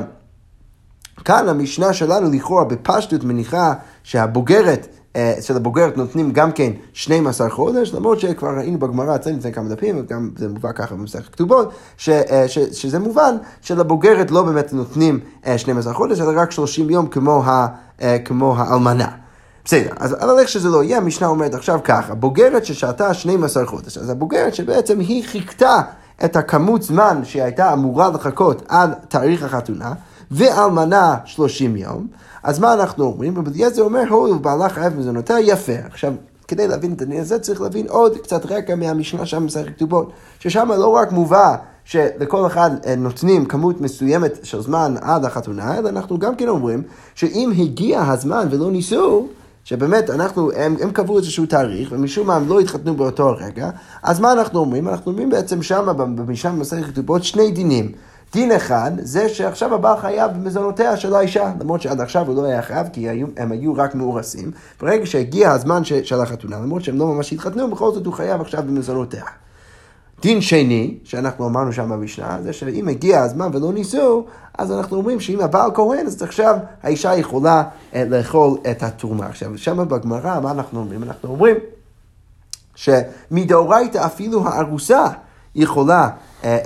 כאן 1.26 1.50
המשנה 1.50 1.94
שלנו 1.94 2.32
לכאורה 2.32 2.64
בפשטות 2.64 3.24
מניחה 3.24 3.74
שהבוגרת 4.04 4.88
אצל 5.12 5.56
הבוגרת 5.56 5.98
נותנים 5.98 6.32
גם 6.32 6.52
כן 6.52 6.72
12 6.94 7.50
חודש, 7.50 7.94
למרות 7.94 8.20
שכבר 8.20 8.50
ראינו 8.58 8.80
בגמרא 8.80 9.16
אצלנו 9.16 9.38
לפני 9.38 9.54
כמה 9.54 9.70
דפים, 9.70 10.00
וגם 10.00 10.30
זה 10.38 10.48
מובא 10.48 10.72
ככה 10.72 10.96
במסכת 10.96 11.34
כתובות, 11.34 11.72
ש, 11.98 12.10
אה, 12.10 12.48
ש, 12.48 12.60
שזה 12.60 13.00
מובן 13.00 13.36
שלבוגרת 13.62 14.32
לא 14.32 14.44
באמת 14.44 14.74
נותנים 14.74 15.20
12 15.58 15.94
חודש, 15.94 16.22
אלא 16.22 16.32
רק 16.42 16.52
30 16.52 16.90
יום 16.90 17.08
כמו, 17.08 17.44
ה, 17.44 17.68
כמו 18.26 18.56
האלמנה. 18.58 19.10
בסדר, 19.66 19.94
אז 20.00 20.16
על 20.20 20.40
איך 20.40 20.50
שזה 20.50 20.70
לא 20.70 20.84
יהיה, 20.84 20.98
המשנה 20.98 21.28
אומרת 21.28 21.54
עכשיו 21.54 21.80
ככה, 21.84 22.16
בוגרת 22.16 22.66
ששהתה 22.66 23.14
12 23.14 23.66
חודש, 23.66 23.98
אז 23.98 24.10
הבוגרת 24.10 24.56
שבעצם 24.56 25.00
היא 25.00 25.24
חיכתה 25.28 25.82
את 26.26 26.36
הכמות 26.36 26.84
זמן 26.84 27.22
שהיא 27.24 27.44
הייתה 27.44 27.74
אמורה 27.74 28.10
לחכות 28.10 28.62
עד 28.68 28.94
תאריך 29.08 29.44
החתונה, 29.44 29.94
ואלמנה 30.32 31.16
30 31.26 31.76
יום, 31.76 32.08
אז 32.44 32.60
מה 32.60 32.74
אנחנו 32.74 33.06
אומרים? 33.06 33.38
רבי 33.38 33.50
אליעזר 33.50 33.82
אומר, 33.82 34.04
הואיל 34.10 34.34
ובעלה 34.34 34.70
חייב 34.70 34.98
מזונותיה, 34.98 35.40
יפה. 35.40 35.74
עכשיו, 35.86 36.14
כדי 36.48 36.68
להבין 36.68 36.94
את 36.94 37.02
העניין 37.02 37.22
הזה 37.22 37.40
צריך 37.40 37.62
להבין 37.62 37.86
עוד 37.88 38.18
קצת 38.18 38.46
רקע 38.46 38.76
מהמשנה 38.76 39.26
שם 39.26 39.38
במסכת 39.38 39.76
כתובות, 39.76 40.12
ששם 40.40 40.70
לא 40.78 40.88
רק 40.88 41.12
מובא 41.12 41.56
שלכל 41.84 42.48
אחד 42.48 42.72
אה, 42.86 42.96
נותנים 42.96 43.46
כמות 43.46 43.82
מסוימת 43.82 44.46
של 44.46 44.62
זמן 44.62 44.96
עד 45.02 45.26
החתונה, 45.26 45.78
אלא 45.78 45.90
אנחנו 45.90 46.20
גם 46.20 46.36
כן 46.36 46.48
אומרים 46.48 46.84
שאם 47.16 47.52
הגיע 47.58 48.02
הזמן 48.02 48.48
ולא 48.52 48.72
ניסו, 48.72 49.28
שבאמת 49.64 50.10
אנחנו, 50.10 50.52
הם, 50.52 50.76
הם 50.82 50.92
קבעו 50.92 51.18
איזשהו 51.18 51.46
תאריך, 51.46 51.90
ומשום 51.92 52.28
מה 52.28 52.36
הם 52.36 52.48
לא 52.48 52.60
התחתנו 52.60 52.96
באותו 52.96 53.30
הרגע, 53.30 53.70
אז 54.04 54.20
מה 54.20 54.32
אנחנו 54.32 54.60
אומרים? 54.60 54.88
אנחנו 54.88 55.12
אומרים 55.12 55.30
בעצם 55.30 55.62
שם 55.62 55.86
במשנה 55.98 56.52
במסכת 56.52 56.86
כתובות 56.86 57.24
שני 57.24 57.52
דינים. 57.52 57.92
דין 58.34 58.52
אחד 58.52 58.92
זה 59.00 59.30
שעכשיו 59.30 59.76
הבעל 59.76 59.98
חייב 59.98 60.32
במזונותיה 60.32 60.98
של 60.98 61.16
האישה, 61.16 61.52
למרות 61.60 61.82
שעד 61.82 62.02
עכשיו 62.02 62.28
הוא 62.28 62.36
לא 62.36 62.46
היה 62.46 62.62
חייב 62.62 62.88
כי 62.94 63.10
היו, 63.10 63.28
הם 63.38 63.52
היו 63.52 63.74
רק 63.76 63.96
מאורסים. 63.96 64.52
ברגע 64.82 65.06
שהגיע 65.06 65.52
הזמן 65.52 65.84
ש, 65.84 65.94
של 65.94 66.22
החתונה, 66.22 66.60
למרות 66.60 66.84
שהם 66.84 66.98
לא 66.98 67.08
ממש 67.08 67.34
התחתנו, 67.34 67.72
בכל 67.72 67.92
זאת 67.92 68.06
הוא 68.06 68.14
חייב 68.14 68.42
עכשיו 68.42 68.64
במזונותיה. 68.64 69.24
דין 70.22 70.42
שני, 70.42 70.98
שאנחנו 71.04 71.48
אמרנו 71.48 71.74
שם 71.74 71.90
במשנה, 71.90 72.38
זה 72.44 72.54
שאם 72.54 72.88
הגיע 72.88 73.22
הזמן 73.22 73.50
ולא 73.54 73.74
ניסו, 73.74 74.26
אז 74.58 74.72
אנחנו 74.72 74.98
אומרים 74.98 75.20
שאם 75.20 75.42
הבעל 75.42 75.72
כהן, 75.74 76.06
אז 76.06 76.22
עכשיו 76.22 76.58
האישה 76.84 77.16
יכולה 77.16 77.64
אה, 77.94 78.04
לאכול 78.10 78.58
את 78.72 78.84
התרומה. 78.84 79.26
עכשיו, 79.26 79.58
שם 79.58 79.88
בגמרא, 79.88 80.40
מה 80.40 80.52
אנחנו 80.52 80.80
אומרים? 80.80 81.04
אנחנו 81.04 81.30
אומרים 81.30 81.56
שמדאורייתא 82.76 84.06
אפילו 84.06 84.48
הארוסה 84.48 85.06
יכולה, 85.56 86.10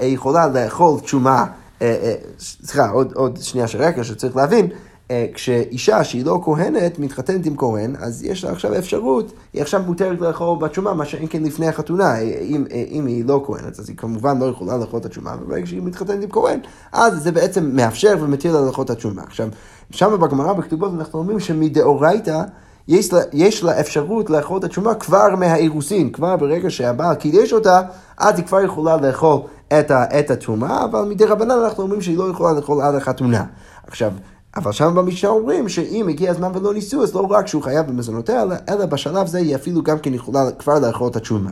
יכולה 0.01 0.48
לאכול 0.48 1.00
תשומה, 1.00 1.46
אה, 1.82 2.15
סליחה, 2.39 2.89
עוד, 2.89 3.13
עוד 3.15 3.38
שנייה 3.42 3.68
של 3.68 3.82
רקע 3.82 4.03
שצריך 4.03 4.36
להבין. 4.36 4.68
אה, 5.12 5.25
כשאישה 5.34 6.03
שהיא 6.03 6.25
לא 6.25 6.42
כהנת 6.46 7.00
מתחתנת 7.00 7.46
עם 7.46 7.58
כהן, 7.58 7.96
אז 8.00 8.24
יש 8.24 8.44
לה 8.44 8.51
עכשיו 8.51 8.77
אפשרות, 8.77 9.34
היא 9.53 9.62
עכשיו 9.62 9.82
מותרת 9.86 10.22
לאכול 10.22 10.58
בתשומה, 10.60 10.94
מה 10.94 11.06
שאין 11.06 11.27
כן 11.30 11.44
לפני 11.44 11.68
החתונה. 11.68 12.20
אם, 12.20 12.65
אם 12.92 13.06
היא 13.06 13.25
לא 13.25 13.44
כהנת, 13.48 13.80
אז 13.80 13.89
היא 13.89 13.98
כמובן 13.98 14.39
לא 14.39 14.46
יכולה 14.46 14.77
לאכול 14.77 15.00
את 15.00 15.06
התשומה, 15.06 15.36
וברגע 15.42 15.65
שהיא 15.65 15.82
מתחתנת 15.82 16.24
עם 16.24 16.30
כהן, 16.30 16.60
אז 16.92 17.24
זה 17.24 17.32
בעצם 17.32 17.75
מאפשר 17.75 18.18
ומתיר 18.22 18.53
לה 18.53 18.65
לאכול 18.65 18.86
את 18.86 18.89
התשומה. 18.89 19.22
עכשיו, 19.22 19.48
שם 19.92 20.18
בגמרא 20.20 20.53
בכתובות 20.53 20.92
אנחנו 21.00 21.20
אומרים 21.20 21.39
שמדאורייתא 21.39 22.42
יש 22.88 23.13
לה, 23.13 23.22
יש 23.34 23.63
לה 23.63 23.80
אפשרות 23.80 24.30
לאכול 24.30 24.60
את 24.60 24.63
התשומה 24.63 24.96
כבר 24.96 25.36
מהאירוסין, 25.36 26.10
כבר 26.10 26.38
ברגע 26.38 26.70
שהבעל 26.70 27.15
קידש 27.15 27.53
אותה, 27.53 27.82
אז 28.18 28.38
היא 28.38 28.46
כבר 28.46 28.62
יכולה 28.62 28.98
לאכול 28.98 29.39
את, 29.80 29.92
את 29.92 30.32
התרומה, 30.32 30.84
אבל 30.84 31.01
מדי 31.01 31.25
רבנן 31.25 31.51
אנחנו 31.51 31.84
אומרים 31.84 32.01
שהיא 32.01 32.18
לא 32.18 32.30
יכולה 32.30 32.53
לאכול 32.53 32.82
עד 32.82 32.96
החתונה. 32.96 33.44
עכשיו, 33.88 34.12
אבל 34.56 34.72
שם 34.72 34.96
במשנה 34.96 35.30
אומרים 35.30 35.70
שאם 35.70 36.08
הגיע 36.10 36.32
הזמן 36.32 36.51
ולא 36.53 36.74
ניסו, 36.74 37.03
אז 37.03 37.15
לא 37.15 37.27
רק 37.30 37.48
שהוא 37.48 37.63
חייב 37.63 37.88
במזונותיה, 37.88 38.44
אלא, 38.70 38.86
בשלב 38.86 39.27
זה 39.27 39.38
היא 39.38 39.56
אפילו 39.56 39.84
גם 39.84 40.00
כן 40.00 40.13
יכולה 40.13 40.51
כבר 40.51 40.80
לאכול 40.80 41.08
את 41.08 41.15
התשומה. 41.15 41.50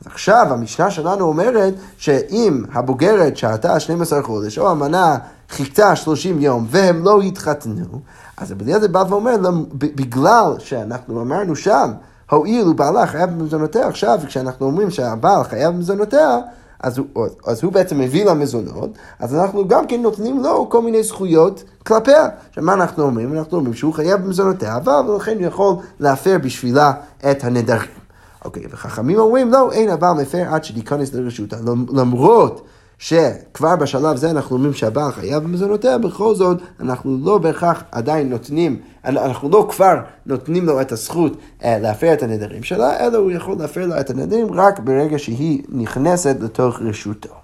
אז 0.00 0.06
עכשיו 0.06 0.46
המשנה 0.50 0.90
שלנו 0.90 1.24
אומרת 1.24 1.74
שאם 1.96 2.64
הבוגרת 2.72 3.36
שהתה 3.36 3.80
12 3.80 4.22
חודש, 4.22 4.58
או 4.58 4.70
המנה 4.70 5.18
חיכתה 5.50 5.96
30 5.96 6.40
יום 6.40 6.66
והם 6.70 7.04
לא 7.04 7.20
התחתנו, 7.20 8.00
אז 8.36 8.52
הבליעזר 8.52 8.88
בא 8.88 9.04
ואומר, 9.08 9.36
בגלל 9.74 10.54
שאנחנו 10.58 11.22
אמרנו 11.22 11.56
שם, 11.56 11.90
הואיל 12.30 12.68
ובעלה 12.68 13.06
חייב 13.06 13.30
במזונותיה, 13.30 13.88
עכשיו 13.88 14.18
כשאנחנו 14.26 14.66
אומרים 14.66 14.90
שהבעל 14.90 15.44
חייב 15.44 15.74
במזונותיה, 15.74 16.38
אז 16.82 16.98
הוא, 16.98 17.06
אז 17.46 17.64
הוא 17.64 17.72
בעצם 17.72 17.98
מביא 17.98 18.24
לה 18.24 18.34
מזונות, 18.34 18.90
אז 19.18 19.34
אנחנו 19.34 19.68
גם 19.68 19.86
כן 19.86 20.02
נותנים 20.02 20.42
לו 20.42 20.68
כל 20.70 20.82
מיני 20.82 21.02
זכויות 21.02 21.64
כלפיה. 21.86 22.28
עכשיו, 22.48 22.64
מה 22.64 22.72
אנחנו 22.72 23.04
אומרים? 23.04 23.38
אנחנו 23.38 23.56
אומרים 23.58 23.74
שהוא 23.74 23.94
חייב 23.94 24.20
במזונותיה, 24.20 24.76
אבל 24.76 25.10
ולכן 25.10 25.36
הוא 25.38 25.46
יכול 25.46 25.74
להפר 26.00 26.38
בשבילה 26.42 26.92
את 27.30 27.44
הנדרים. 27.44 28.02
אוקיי, 28.44 28.62
וחכמים 28.70 29.18
אומרים, 29.18 29.50
לא, 29.50 29.72
אין 29.72 29.90
הבעל 29.90 30.16
מפר 30.16 30.44
עד 30.48 30.64
שתיכנס 30.64 31.14
לרשותה. 31.14 31.56
למרות 31.92 32.66
שכבר 33.02 33.76
בשלב 33.76 34.16
זה 34.16 34.30
אנחנו 34.30 34.56
אומרים 34.56 34.74
שהבעל 34.74 35.12
חייב 35.12 35.42
במזונותיה, 35.42 35.98
בכל 35.98 36.34
זאת 36.34 36.58
אנחנו 36.80 37.18
לא 37.24 37.38
בהכרח 37.38 37.82
עדיין 37.92 38.28
נותנים, 38.30 38.80
אנחנו 39.04 39.48
לא 39.48 39.68
כבר 39.70 39.94
נותנים 40.26 40.66
לו 40.66 40.80
את 40.80 40.92
הזכות 40.92 41.36
אה, 41.64 41.78
להפר 41.78 42.12
את 42.12 42.22
הנדרים 42.22 42.62
שלה, 42.62 43.06
אלא 43.06 43.18
הוא 43.18 43.30
יכול 43.30 43.56
להפר 43.58 43.86
לה 43.86 44.00
את 44.00 44.10
הנדרים 44.10 44.52
רק 44.52 44.78
ברגע 44.78 45.18
שהיא 45.18 45.62
נכנסת 45.68 46.36
לתוך 46.40 46.80
רשותו. 46.80 47.34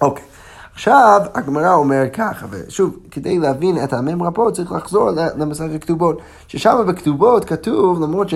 אוקיי. 0.00 0.24
עכשיו, 0.76 1.20
הגמרא 1.34 1.74
אומר 1.74 2.02
ככה, 2.12 2.46
ושוב, 2.50 2.96
כדי 3.10 3.38
להבין 3.38 3.84
את 3.84 3.92
הממרה 3.92 4.30
פה 4.30 4.48
צריך 4.52 4.72
לחזור 4.72 5.10
למסכת 5.36 5.74
הכתובות, 5.74 6.18
ששם 6.48 6.84
בכתובות 6.88 7.44
כתוב, 7.44 8.02
למרות, 8.02 8.28
ש, 8.28 8.34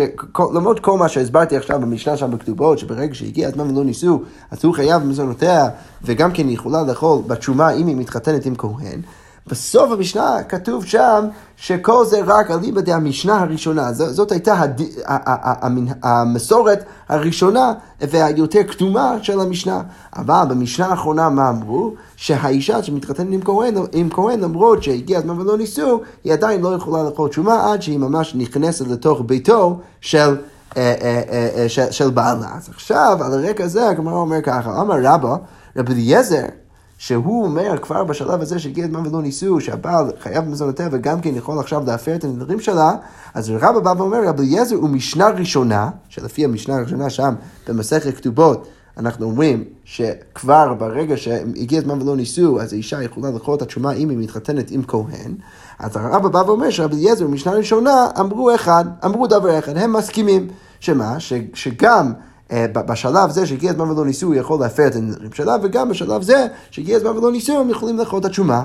למרות 0.55 0.81
כל 0.81 0.99
מה 0.99 1.09
שהסברתי 1.09 1.57
עכשיו 1.57 1.81
במשנה 1.81 2.17
שם 2.17 2.31
בכתובות, 2.31 2.79
שברגע 2.79 3.15
שהגיע 3.15 3.49
הזמן 3.49 3.71
ולא 3.71 3.85
ניסו, 3.85 4.23
אז 4.51 4.65
הוא 4.65 4.75
חייב 4.75 5.03
במזונותיה, 5.03 5.69
וגם 6.03 6.33
כן 6.33 6.47
היא 6.47 6.55
יכולה 6.55 6.83
לאכול 6.83 7.23
בתשומה 7.27 7.71
אם 7.71 7.87
היא 7.87 7.97
מתחתנת 7.97 8.47
עם 8.47 8.55
כהן, 8.59 9.01
בסוף 9.51 9.93
המשנה 9.93 10.43
כתוב 10.49 10.85
שם 10.85 11.25
שכל 11.57 12.05
זה 12.05 12.21
רק 12.27 12.51
אליבא 12.51 12.81
דהמשנה 12.81 13.41
הראשונה. 13.41 13.93
זאת 13.93 14.33
הייתה 14.33 14.61
הד... 14.61 14.83
המסורת 16.03 16.85
הראשונה 17.09 17.73
והיותר 18.01 18.63
קדומה 18.63 19.17
של 19.23 19.41
המשנה. 19.41 19.83
אבל 20.17 20.45
במשנה 20.49 20.87
האחרונה 20.87 21.29
מה 21.29 21.49
אמרו? 21.49 21.95
שהאישה 22.17 22.83
שמתחתנת 22.83 23.33
עם 23.33 23.41
כהן, 23.45 23.75
עם 23.93 24.11
כהן 24.11 24.41
למרות 24.41 24.83
שהגיע 24.83 25.19
הזמן 25.19 25.41
ולא 25.41 25.59
ניסו, 25.59 26.01
היא 26.25 26.33
עדיין 26.33 26.61
לא 26.61 26.75
יכולה 26.75 27.03
לאכול 27.03 27.29
תשומה 27.29 27.73
עד 27.73 27.83
שהיא 27.83 27.99
ממש 27.99 28.35
נכנסת 28.35 28.89
לתוך 28.89 29.23
ביתו 29.27 29.79
של... 30.01 30.37
אה, 30.77 30.95
אה, 31.03 31.49
אה, 31.57 31.69
של 31.69 32.11
בעלה. 32.11 32.49
אז 32.57 32.69
עכשיו, 32.69 33.19
על 33.25 33.33
הרקע 33.33 33.65
הזה, 33.65 33.89
הגמרא 33.89 34.15
אומר 34.15 34.43
ככה, 34.43 34.81
אמר 34.81 34.97
רבא, 35.03 35.37
רבי 35.77 35.93
אליעזר, 35.93 36.45
שהוא 37.01 37.45
אומר 37.45 37.79
כבר 37.83 38.05
בשלב 38.05 38.41
הזה 38.41 38.59
שהגיע 38.59 38.85
הזמן 38.85 39.07
ולא 39.07 39.23
ניסו, 39.23 39.61
שהבעל 39.61 40.11
חייב 40.21 40.45
במזונותיה 40.45 40.89
וגם 40.93 41.21
כן 41.21 41.35
יכול 41.35 41.59
עכשיו 41.59 41.83
להפר 41.87 42.15
את 42.15 42.25
הנדרים 42.25 42.61
שלה, 42.61 42.93
אז 43.35 43.51
רבא 43.51 43.81
בא 43.81 43.95
ואומר, 43.99 44.29
רבי 44.29 44.43
אליעזר 44.43 44.77
הוא 44.77 44.89
משנה 44.89 45.29
ראשונה, 45.29 45.91
שלפי 46.09 46.45
המשנה 46.45 46.77
הראשונה 46.77 47.11
שם 47.11 47.35
במסכת 47.69 48.17
כתובות, 48.17 48.69
אנחנו 48.97 49.27
אומרים 49.27 49.65
שכבר 49.85 50.75
ברגע 50.75 51.17
שהגיע 51.17 51.79
הזמן 51.79 52.03
ולא 52.03 52.17
ניסו, 52.17 52.61
אז 52.61 52.73
האישה 52.73 53.03
יכולה 53.03 53.31
לאכול 53.31 53.55
את 53.55 53.63
התשומה 53.63 53.93
אם 53.93 54.09
היא 54.09 54.19
מתחתנת 54.19 54.71
עם 54.71 54.83
כהן. 54.83 55.35
אז 55.79 55.97
הרבא 55.97 56.29
בא 56.29 56.39
ואומר 56.39 56.71
שרבי 56.71 56.97
אליעזר 56.97 57.27
במשנה 57.27 57.53
ראשונה 57.53 58.07
אמרו 58.21 58.55
אחד, 58.55 58.85
אמרו 59.05 59.27
דבר 59.27 59.59
אחד, 59.59 59.77
הם 59.77 59.93
מסכימים. 59.93 60.49
שמה? 60.81 61.21
ש, 61.21 61.33
שגם 61.55 62.13
בשלב 62.73 63.31
זה 63.31 63.47
שהגיע 63.47 63.71
הזמן 63.71 63.91
ולא 63.91 64.07
ניסו, 64.07 64.27
הוא 64.27 64.35
יכול 64.35 64.61
להפר 64.61 64.87
את 64.87 64.97
הנדרים 64.97 65.33
שלה, 65.33 65.57
וגם 65.63 65.89
בשלב 65.89 66.23
זה 66.23 66.47
שהגיע 66.71 66.97
הזמן 66.97 67.19
ולא 67.19 67.33
ניסו, 67.33 67.61
הם 67.61 67.71
יכולים 67.71 67.99
לאכול 67.99 68.21
את 68.21 68.25
התשומה. 68.25 68.65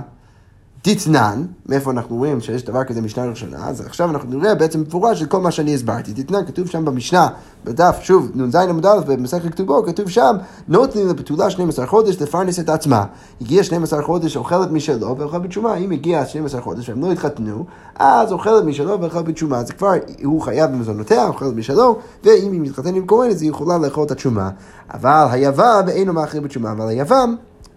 תתנן, 0.93 1.45
מאיפה 1.65 1.91
אנחנו 1.91 2.15
רואים 2.15 2.41
שיש 2.41 2.63
דבר 2.63 2.83
כזה 2.83 3.01
משנה 3.01 3.25
ראשונה, 3.25 3.67
אז 3.67 3.81
עכשיו 3.81 4.09
אנחנו 4.09 4.39
נראה 4.39 4.55
בעצם 4.55 4.81
מפורש 4.81 5.21
את 5.21 5.27
כל 5.27 5.39
מה 5.39 5.51
שאני 5.51 5.73
הסברתי. 5.73 6.13
תתנן, 6.13 6.45
כתוב 6.45 6.67
שם 6.67 6.85
במשנה, 6.85 7.27
בדף, 7.63 7.97
שוב, 8.01 8.31
נ"ז 8.35 8.55
עמוד 8.55 8.85
א' 8.85 8.99
במסכת 9.07 9.51
כתובו, 9.51 9.83
כתוב 9.85 10.09
שם, 10.09 10.35
נותנים 10.67 11.07
לבתולה 11.07 11.49
12 11.49 11.87
חודש 11.87 12.21
לפרנס 12.21 12.59
את 12.59 12.69
עצמה. 12.69 13.05
הגיע 13.41 13.63
12 13.63 14.01
חודש, 14.01 14.37
אוכלת 14.37 14.71
משלו 14.71 15.17
ואוכל 15.17 15.39
בתשומה. 15.39 15.75
אם 15.75 15.91
הגיע 15.91 16.25
12 16.25 16.61
חודש 16.61 16.89
והם 16.89 17.01
לא 17.01 17.11
התחתנו, 17.11 17.65
אז 17.95 18.31
אוכלת 18.31 18.63
משלו 18.63 19.01
ואוכל 19.01 19.21
בתשומה. 19.21 19.63
זה 19.63 19.73
כבר, 19.73 19.91
הוא 20.23 20.41
חייב 20.41 20.71
במזונותיה, 20.71 21.27
אוכלת 21.27 21.53
משלו, 21.55 21.99
ואם 22.23 22.51
היא 22.51 22.61
מתחתנת 22.61 22.95
עם 22.95 23.07
כהן, 23.07 23.29
אז 23.29 23.41
היא 23.41 23.49
יכולה 23.49 23.77
לאכול 23.77 24.05
את 24.05 24.11
התשומה. 24.11 24.49
אבל 24.93 25.25
היבם 25.31 25.83
אינו 25.87 26.13
מאכיל 26.13 26.39
בתשומה, 26.39 26.71
אבל 26.71 26.87
היבם 26.87 27.35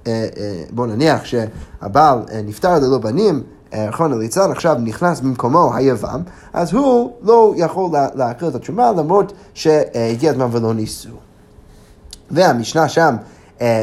אה, 0.09 0.29
אה, 0.37 0.62
בוא 0.71 0.87
נניח 0.87 1.25
שהבעל 1.25 2.19
אה, 2.33 2.43
נפטר 2.43 2.79
ללא 2.79 2.99
בנים, 2.99 3.43
רחון 3.75 4.12
הליצן 4.12 4.50
עכשיו 4.50 4.77
נכנס 4.85 5.21
במקומו 5.21 5.75
היבם, 5.75 6.23
אז 6.53 6.73
הוא 6.73 7.12
לא 7.23 7.55
יכול 7.57 7.91
להקריא 8.15 8.50
את 8.50 8.55
התשומה 8.55 8.93
למרות 8.93 9.33
שהגיע 9.55 10.31
הזמן 10.31 10.47
ולא 10.53 10.75
ניסו. 10.75 11.09
והמשנה 12.31 12.88
שם 12.88 13.17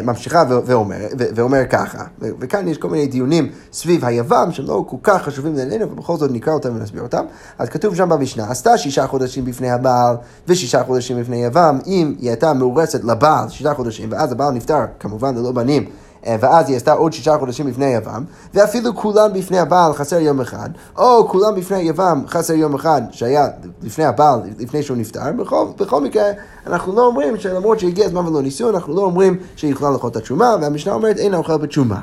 ממשיכה 0.03 0.43
ואומר, 0.65 0.95
ואומר 1.35 1.61
ככה, 1.69 2.03
וכאן 2.19 2.67
יש 2.67 2.77
כל 2.77 2.89
מיני 2.89 3.07
דיונים 3.07 3.51
סביב 3.73 4.05
היבם 4.05 4.51
שלא 4.51 4.85
כל 4.87 4.97
כך 5.03 5.21
חשובים 5.23 5.55
לעינינו, 5.55 5.91
ובכל 5.91 6.17
זאת 6.17 6.31
נקרא 6.31 6.53
אותם 6.53 6.75
ונסביר 6.75 7.01
אותם. 7.01 7.25
אז 7.59 7.69
כתוב 7.69 7.95
שם 7.95 8.09
במשנה, 8.09 8.51
עשתה 8.51 8.77
שישה 8.77 9.07
חודשים 9.07 9.45
בפני 9.45 9.71
הבעל 9.71 10.15
ושישה 10.47 10.83
חודשים 10.83 11.21
בפני 11.21 11.45
יבם, 11.45 11.79
אם 11.87 12.15
היא 12.19 12.29
הייתה 12.29 12.53
מאורסת 12.53 13.03
לבעל 13.03 13.49
שישה 13.49 13.73
חודשים, 13.73 14.09
ואז 14.11 14.31
הבעל 14.31 14.53
נפטר, 14.53 14.85
כמובן 14.99 15.35
ללא 15.35 15.51
בנים. 15.51 15.89
אה, 16.25 16.35
ואז 16.39 16.69
היא 16.69 16.77
עשתה 16.77 16.93
עוד 16.93 17.13
שישה 17.13 17.37
חודשים 17.37 17.67
לפני 17.67 17.85
יבם, 17.85 18.23
ואפילו 18.53 18.95
כולם 18.95 19.33
בפני 19.33 19.59
הבעל 19.59 19.93
חסר 19.93 20.19
יום 20.19 20.41
אחד, 20.41 20.69
או 20.97 21.27
כולם 21.27 21.55
בפני 21.55 21.77
יבם 21.77 22.23
חסר 22.27 22.53
יום 22.53 22.75
אחד 22.75 23.01
שהיה 23.11 23.47
לפני 23.83 24.05
הבעל, 24.05 24.39
לפני 24.59 24.83
שהוא 24.83 24.97
נפטר, 24.97 25.31
בכל, 25.37 25.65
בכל 25.77 26.01
מקרה 26.01 26.23
אנחנו 26.67 26.95
לא 26.95 27.05
אומרים 27.05 27.37
שלמרות 27.37 27.79
שהגיע 27.79 28.05
הזמן 28.05 28.27
ולא 28.27 28.41
ניסו, 28.41 28.69
אנחנו 28.69 28.95
לא 28.95 29.01
אומרים 29.01 29.37
שהיא 29.55 29.71
יכולה 29.71 29.91
לאכול 29.91 30.09
את 30.09 30.15
התשומה, 30.15 30.55
והמשנה 30.61 30.93
אומרת 30.93 31.17
אין 31.17 31.33
האוכל 31.33 31.57
בתשומה. 31.57 31.99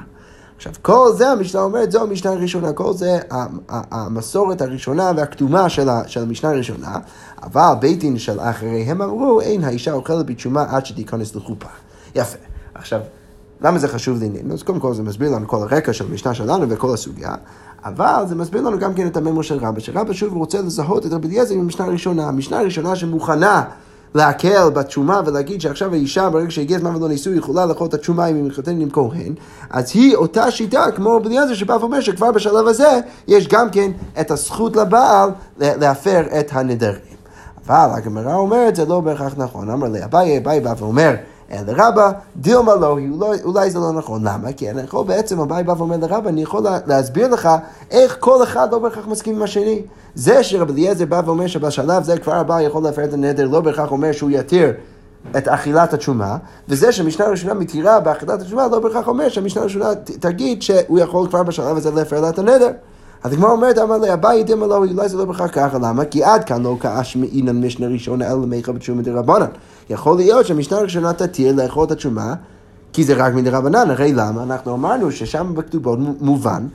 עכשיו, 0.57 0.73
כל 0.83 1.13
זה 1.17 1.29
המשנה 1.29 1.61
אומרת, 1.61 1.93
זו 1.93 2.03
המשנה 2.03 2.31
הראשונה, 2.31 2.73
כל 2.73 2.93
זה 2.93 3.19
המסורת 3.69 4.63
הראשונה 4.63 5.13
והקדומה 5.17 5.69
של, 5.69 5.89
של 6.07 6.23
המשנה 6.23 6.51
הראשונה, 6.51 6.97
אבל 7.43 7.75
בית 7.81 7.99
דין 7.99 8.19
של 8.19 8.41
אחריהם 8.41 9.03
אמרו, 9.03 9.41
אין 9.41 9.65
האישה 9.65 9.93
אוכלת 9.93 10.27
בתשומה 10.27 10.65
עד 10.69 10.87
שתיכנס 10.87 11.35
לחופה. 11.35 11.69
יפה. 12.15 12.39
עכשיו, 12.75 13.01
למה 13.63 13.79
זה 13.79 13.89
חשוב 13.89 14.23
לעניין? 14.23 14.51
אז 14.51 14.63
קודם 14.63 14.81
כל 14.81 14.95
זה 14.95 15.03
מסביר 15.03 15.31
לנו 15.31 15.49
כל 15.49 15.57
הרקע 15.57 15.93
של 15.93 16.05
המשנה 16.11 16.35
שלנו 16.35 16.69
וכל 16.69 16.95
הסוגיה, 16.95 17.35
אבל 17.85 18.25
זה 18.29 18.35
מסביר 18.35 18.63
לנו 18.63 18.79
גם 18.79 18.95
כן 18.95 19.07
את 19.07 19.17
הממור 19.17 19.43
של 19.43 19.59
רבא, 19.59 19.81
שרבא 19.81 20.13
שוב 20.13 20.37
רוצה 20.37 20.61
לזהות 20.61 21.07
את 21.07 21.13
רבי 21.13 21.29
אליעזר 21.29 21.55
עם 21.55 21.61
המשנה 21.61 21.87
הראשונה, 21.87 22.29
המשנה 22.29 22.59
הראשונה 22.59 22.97
שמוכנה 22.97 23.65
להקל 24.15 24.71
בתשומה 24.71 25.21
ולהגיד 25.27 25.61
שעכשיו 25.61 25.93
האישה 25.93 26.31
ברגע 26.31 26.51
שהגיע 26.51 26.77
הזמן 26.77 26.97
ולא 26.97 27.09
ניסוי 27.09 27.37
יכולה 27.37 27.67
לאכול 27.67 27.87
את 27.87 27.95
התשומה 27.95 28.27
אם 28.27 28.37
היא 28.37 28.45
מתחתנת 28.45 28.81
עם 28.81 28.91
כהן, 28.91 29.35
אז 29.71 29.91
היא 29.95 30.17
אותה 30.17 30.51
שיטה 30.51 30.91
כמו 30.91 31.17
רבי 31.17 31.29
אליעזר 31.29 31.55
שבא 31.55 31.73
ואומר 31.81 32.01
שכבר 32.01 32.33
בשלב 32.33 32.67
הזה 32.67 33.01
יש 33.29 33.49
גם 33.49 33.71
כן 33.71 33.91
את 34.21 34.31
הזכות 34.31 34.77
לבעל 34.77 35.31
להפר 35.59 36.23
את 36.41 36.49
הנדרים. 36.53 37.13
אבל 37.69 37.91
הגמרא 37.97 38.35
אומרת 38.35 38.77
זה 38.77 38.85
לא 38.85 39.01
בהכרח 39.01 39.35
נכון, 39.37 39.71
אמר 39.71 39.89
לי 39.89 40.05
אביי, 40.05 40.39
אביי 40.39 40.61
בא 40.61 40.75
ואומר 40.79 41.15
אלא 41.53 41.73
רבא, 41.77 42.13
דילמה 42.37 42.75
לא, 42.75 42.99
אולי 43.45 43.71
זה 43.71 43.79
לא 43.79 43.93
נכון. 43.93 44.21
למה? 44.25 44.53
כי 44.53 44.71
אני 44.71 44.83
יכול 44.83 45.07
בעצם, 45.07 45.41
אביי 45.41 45.65
בא 45.65 45.75
ואומר 45.79 45.97
לרבא, 45.97 46.29
אני 46.29 46.43
יכול 46.43 46.63
להסביר 46.87 47.29
לך 47.29 47.49
איך 47.91 48.17
כל 48.21 48.43
אחד 48.43 48.73
לא 48.73 48.79
בהכרח 48.79 49.07
מסכים 49.07 49.37
עם 49.37 49.43
השני. 49.43 49.83
זה 50.15 50.43
שרבי 50.43 50.73
אליעזר 50.73 51.05
בא 51.05 51.23
ואומר 51.25 51.47
שבשלב 51.47 52.03
זה 52.03 52.19
כבר 52.19 52.35
הבא 52.35 52.61
יכול 52.61 52.83
להפר 52.83 53.05
את 53.05 53.13
הנדר, 53.13 53.49
לא 53.49 53.61
בהכרח 53.61 53.91
אומר 53.91 54.13
שהוא 54.13 54.31
יתיר. 54.31 54.73
את 55.37 55.49
אכילת 55.49 55.95
התשומה, 55.95 56.37
וזה 56.69 56.93
שהמשנה 56.93 57.27
הראשונה 57.27 57.55
מתירה 57.55 58.01
באכילת 58.01 58.41
התשומה, 58.41 58.67
לא 58.69 58.79
בהכרח 58.79 59.09
אומר 59.09 59.29
שהמשנה 59.29 59.63
הראשונה 59.63 59.95
תגיד 59.95 60.63
שהוא 60.63 60.99
יכול 60.99 61.29
כבר 61.29 61.43
בשלב 61.43 61.77
הזה 61.77 61.91
להפר 61.91 62.21
לה 62.21 62.29
את 62.29 62.39
הנדר. 62.39 62.71
אז 63.23 63.33
הגמרא 63.33 63.51
אומרת, 63.51 63.79
אמר 63.79 63.99
לי, 63.99 64.13
אביי 64.13 64.45
דמא 64.45 64.65
לא, 64.65 64.77
אולי 64.77 65.09
זה 65.09 65.17
לא 65.17 65.25
בהכרח 65.25 65.51
ככה, 65.53 65.79
למה? 65.79 66.05
כי 66.05 66.25
עד 66.25 66.45
כאן 66.45 66.63
לא 66.63 66.77
כאש 66.81 67.17
מעינן 67.17 67.65
משנה 67.65 67.87
ראשונה 67.87 68.27
אלא 68.27 68.43
למיכה 68.43 68.73
בתשומה 68.73 69.03
דרבנן. 69.03 69.47
יכול 69.93 70.17
להיות 70.17 70.47
שהמשנה 70.47 70.79
הראשונה 70.79 71.13
תתיר 71.13 71.55
לאכול 71.55 71.85
את 71.85 71.91
התשומה, 71.91 72.35
כי 72.93 73.05
זה 73.05 73.15
רק 73.15 73.35
מדרבנן, 73.35 73.91
הרי 73.91 74.13
למה? 74.13 74.43
אנחנו 74.43 74.75
אמרנו 74.75 75.13
ששם 75.13 75.55
בכתובות 75.55 75.99
מובן 76.21 76.67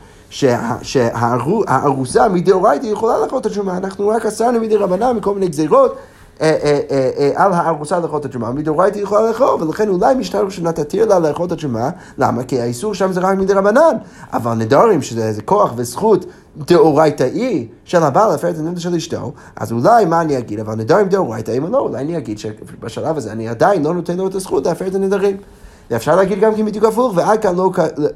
שהארוסה 0.82 2.30
מדאורייתא 2.30 2.86
יכולה 2.86 3.20
לאכול 3.20 3.40
את 3.40 3.46
התשומה, 3.46 3.78
אנחנו 3.78 4.08
רק 4.08 4.26
אסרנו 4.26 4.60
מדרבנן 4.60 5.16
מכל 5.16 5.34
מיני 5.34 5.48
גזירות. 5.48 5.96
אה, 6.42 6.58
אה, 6.64 6.80
אה, 7.18 7.32
על 7.36 7.54
הארוסה 7.54 8.00
לאכול 8.00 8.20
את 8.20 8.26
התשומה, 8.26 8.52
מדאורייתא 8.52 9.00
יכולה 9.00 9.28
לאכול, 9.28 9.64
ולכן 9.64 9.90
אולי 9.90 10.16
משנה 10.16 10.42
ראשונה 10.42 10.72
תתיר 10.72 11.06
לה 11.06 11.20
לאכול 11.20 11.46
את 11.46 11.52
התשומה, 11.52 11.90
למה? 12.18 12.44
כי 12.44 12.62
האיסור 12.62 12.94
שם 12.94 13.12
זה 13.12 13.20
רק 13.20 13.38
מדרבנן, 13.38 13.96
אבל 14.34 14.54
נדרים, 14.54 15.02
שזה 15.02 15.42
כוח 15.46 15.74
וזכות 15.76 16.26
דאורייתאי 16.58 17.68
של 17.86 18.04
הבעל 18.04 18.32
להפר 18.32 18.50
את 18.50 18.58
הנדר 18.58 18.80
של 18.80 18.96
אשתו, 18.96 19.34
אז 19.56 19.72
אולי 19.72 20.06
מה 20.06 20.22
אני 20.22 20.38
אגיד, 20.38 20.60
אבל 20.60 20.76
נדרים 20.76 21.10
דאורייתאי, 21.10 21.58
אם 21.58 21.72
לא, 21.72 21.80
אולי 21.80 22.02
אני 22.02 22.18
אגיד 22.18 22.40
שבשלב 22.40 23.18
הזה 23.18 23.32
אני 23.32 23.48
עדיין 23.48 23.84
לא 23.84 23.94
נותן 23.94 24.18
לו 24.18 24.28
את 24.28 24.36
הזכות 24.36 24.66
להפר 24.66 24.88
את 24.88 24.96
הנדרים. 24.96 25.38
ואפשר 25.92 26.16
להגיד 26.16 26.40
גם 26.40 26.56
כן 26.56 26.66
בדיוק 26.66 26.86
הפוך, 26.86 27.14
ועד 27.16 27.40
כאן 27.40 27.56
לא, 27.56 27.72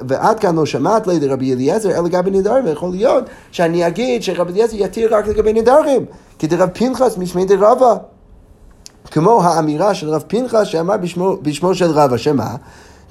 ועד 0.07 0.39
כאן 0.39 0.55
לא 0.55 0.65
שמעת 0.65 1.07
לי 1.07 1.19
לרבי 1.19 1.53
אליעזר 1.53 1.91
אלא 1.91 2.03
לגבי 2.03 2.31
נדרים, 2.31 2.65
ויכול 2.65 2.89
להיות 2.89 3.23
שאני 3.51 3.87
אגיד 3.87 4.23
שרבי 4.23 4.51
אליעזר 4.53 4.75
יתיר 4.75 5.15
רק 5.15 5.27
לגבי 5.27 5.53
נדרים, 5.53 6.05
כי 6.39 6.47
דרב 6.47 6.69
פנחס 6.73 7.17
משמי 7.17 7.45
דרבה. 7.45 7.95
כמו 9.11 9.43
האמירה 9.43 9.93
של 9.93 10.09
רב 10.09 10.23
פנחס 10.27 10.67
שאמר 10.67 10.97
בשמו, 10.97 11.37
בשמו 11.41 11.75
של 11.75 11.91
רבא, 11.91 12.17
שמה? 12.17 12.55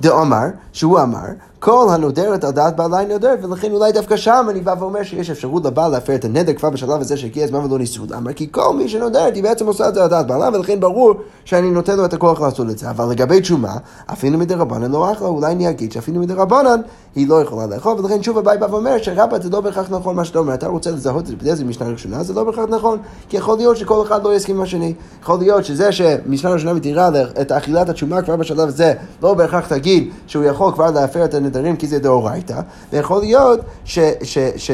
דאמר, 0.00 0.46
שהוא 0.72 1.00
אמר, 1.00 1.26
כל 1.60 1.86
הנודרת 1.90 2.44
על 2.44 2.50
דעת 2.50 2.76
בעלי 2.76 3.06
נודרת, 3.06 3.44
ולכן 3.44 3.72
אולי 3.72 3.92
דווקא 3.92 4.16
שם 4.16 4.46
אני 4.50 4.60
בא 4.60 4.74
ואומר 4.78 5.02
שיש 5.02 5.30
אפשרות 5.30 5.64
לבעל 5.64 5.90
להפר 5.90 6.14
את 6.14 6.24
הנדר 6.24 6.52
כבר 6.52 6.70
בשלב 6.70 7.00
הזה 7.00 7.16
שהגיע 7.16 7.44
הזמן 7.44 7.64
ולא 7.64 7.78
ניסו. 7.78 8.02
למה? 8.10 8.32
כי 8.32 8.48
כל 8.50 8.74
מי 8.76 8.88
שנודרת 8.88 9.34
היא 9.34 9.42
בעצם 9.42 9.66
עושה 9.66 9.88
את 9.88 9.94
זה 9.94 10.02
על 10.02 10.08
דעת 10.08 10.26
בעלה, 10.26 10.48
ולכן 10.52 10.80
ברור 10.80 11.14
שאני 11.44 11.70
נותן 11.70 11.96
לו 11.96 12.04
את 12.04 12.14
הכוח 12.14 12.40
לעשות 12.40 12.70
את 12.70 12.78
זה. 12.78 12.90
אבל 12.90 13.10
לגבי 13.10 13.40
תשומה, 13.40 13.76
אפילו 14.06 14.38
מדי 14.38 14.54
רבנן 14.54 14.90
לא 14.90 15.12
אחלה, 15.12 15.28
אולי 15.28 15.52
אני 15.52 15.70
אגיד 15.70 15.92
שאפילו 15.92 16.20
מדי 16.20 16.34
רבנן 16.34 16.80
היא 17.14 17.28
לא 17.28 17.42
יכולה 17.42 17.66
לאכול, 17.66 18.00
ולכן 18.00 18.22
שוב 18.22 18.38
הבאי 18.38 18.58
בא 18.58 18.66
ואומר 18.70 18.98
שרבא 19.02 19.38
זה 19.38 19.50
לא 19.50 19.60
בהכרח 19.60 19.86
נכון 19.90 20.16
מה 20.16 20.24
שאתה 20.24 20.38
אומר, 20.38 20.54
אתה 20.54 20.66
רוצה 20.66 20.90
לזהות 20.90 21.30
את 21.30 21.56
זה 21.56 21.64
במשנה 21.64 21.88
ראשונה, 21.88 22.22
זה 22.22 22.34
לא 22.34 22.44
בהכרח 22.44 22.68
נכון, 22.68 22.98
כי 23.28 23.36
יכול 23.36 23.56
להיות 23.56 23.76
שכל 23.76 24.02
אחד 24.02 24.24
לא 24.24 24.34
יסכים 24.34 24.56
עם 24.56 24.62
השני. 24.62 24.94
יכול 25.22 25.38
להיות 25.38 25.64
שזה 25.64 25.92
שמשנה 25.92 26.50
ראשונה 26.50 26.74
מתירה 26.74 27.08
את 27.40 27.52
אכילת 27.52 27.88
התשומה 27.88 28.22
כבר 28.22 28.36
בשלב 28.36 28.68
הזה, 28.68 28.94
לא 29.22 29.34
בהכרח 29.34 29.66
תגיד 29.66 30.10
שהוא 30.26 30.44
יכול 30.44 30.72
כבר 30.72 30.90
להפר 30.90 31.24
את 31.24 31.34
הנדרים 31.56 31.76
כי 31.76 31.86
זה 31.86 31.98
דאורייתא, 31.98 32.60
ויכול 32.92 33.20
להיות 33.20 33.60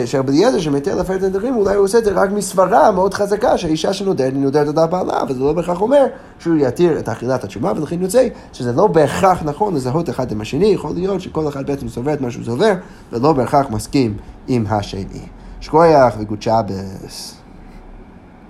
שרבי 0.05 0.33
אליעזר 0.33 0.61
שמתיר 0.61 0.95
להפר 0.95 1.17
את 1.17 1.23
הנדרים, 1.23 1.57
אולי 1.57 1.75
הוא 1.75 1.85
עושה 1.85 1.99
את 1.99 2.05
זה 2.05 2.13
רק 2.13 2.31
מסברה 2.31 2.91
מאוד 2.91 3.15
חזקה, 3.15 3.59
שהאישה 3.59 3.93
שנודרת 3.93 4.33
היא 4.33 4.43
נודרת 4.43 4.79
על 4.79 4.87
בעלה, 4.87 5.23
וזה 5.29 5.41
לא 5.41 5.53
בהכרח 5.53 5.81
אומר 5.81 6.07
שהוא 6.39 6.57
יתיר 6.61 6.99
את 6.99 7.09
אכילת 7.09 7.45
התשומה, 7.45 7.73
ולכן 7.77 8.03
יוצא 8.03 8.29
שזה 8.53 8.73
לא 8.73 8.87
בהכרח 8.87 9.43
נכון 9.43 9.75
לזהות 9.75 10.11
אחד 10.11 10.33
עם 10.33 10.41
השני, 10.41 10.67
יכול 10.67 10.91
להיות 10.95 11.21
שכל 11.21 11.49
אחד 11.49 11.67
בעצם 11.67 11.89
סובר 11.89 12.13
את 12.13 12.21
מה 12.21 12.31
שהוא 12.31 12.45
סובר, 12.45 12.73
ולא 13.13 13.33
בהכרח 13.33 13.67
מסכים 13.71 14.17
עם 14.49 14.65
השני. 14.69 15.27
שכוייח 15.61 16.15
וגוד 16.19 16.43
שבס. 16.43 17.46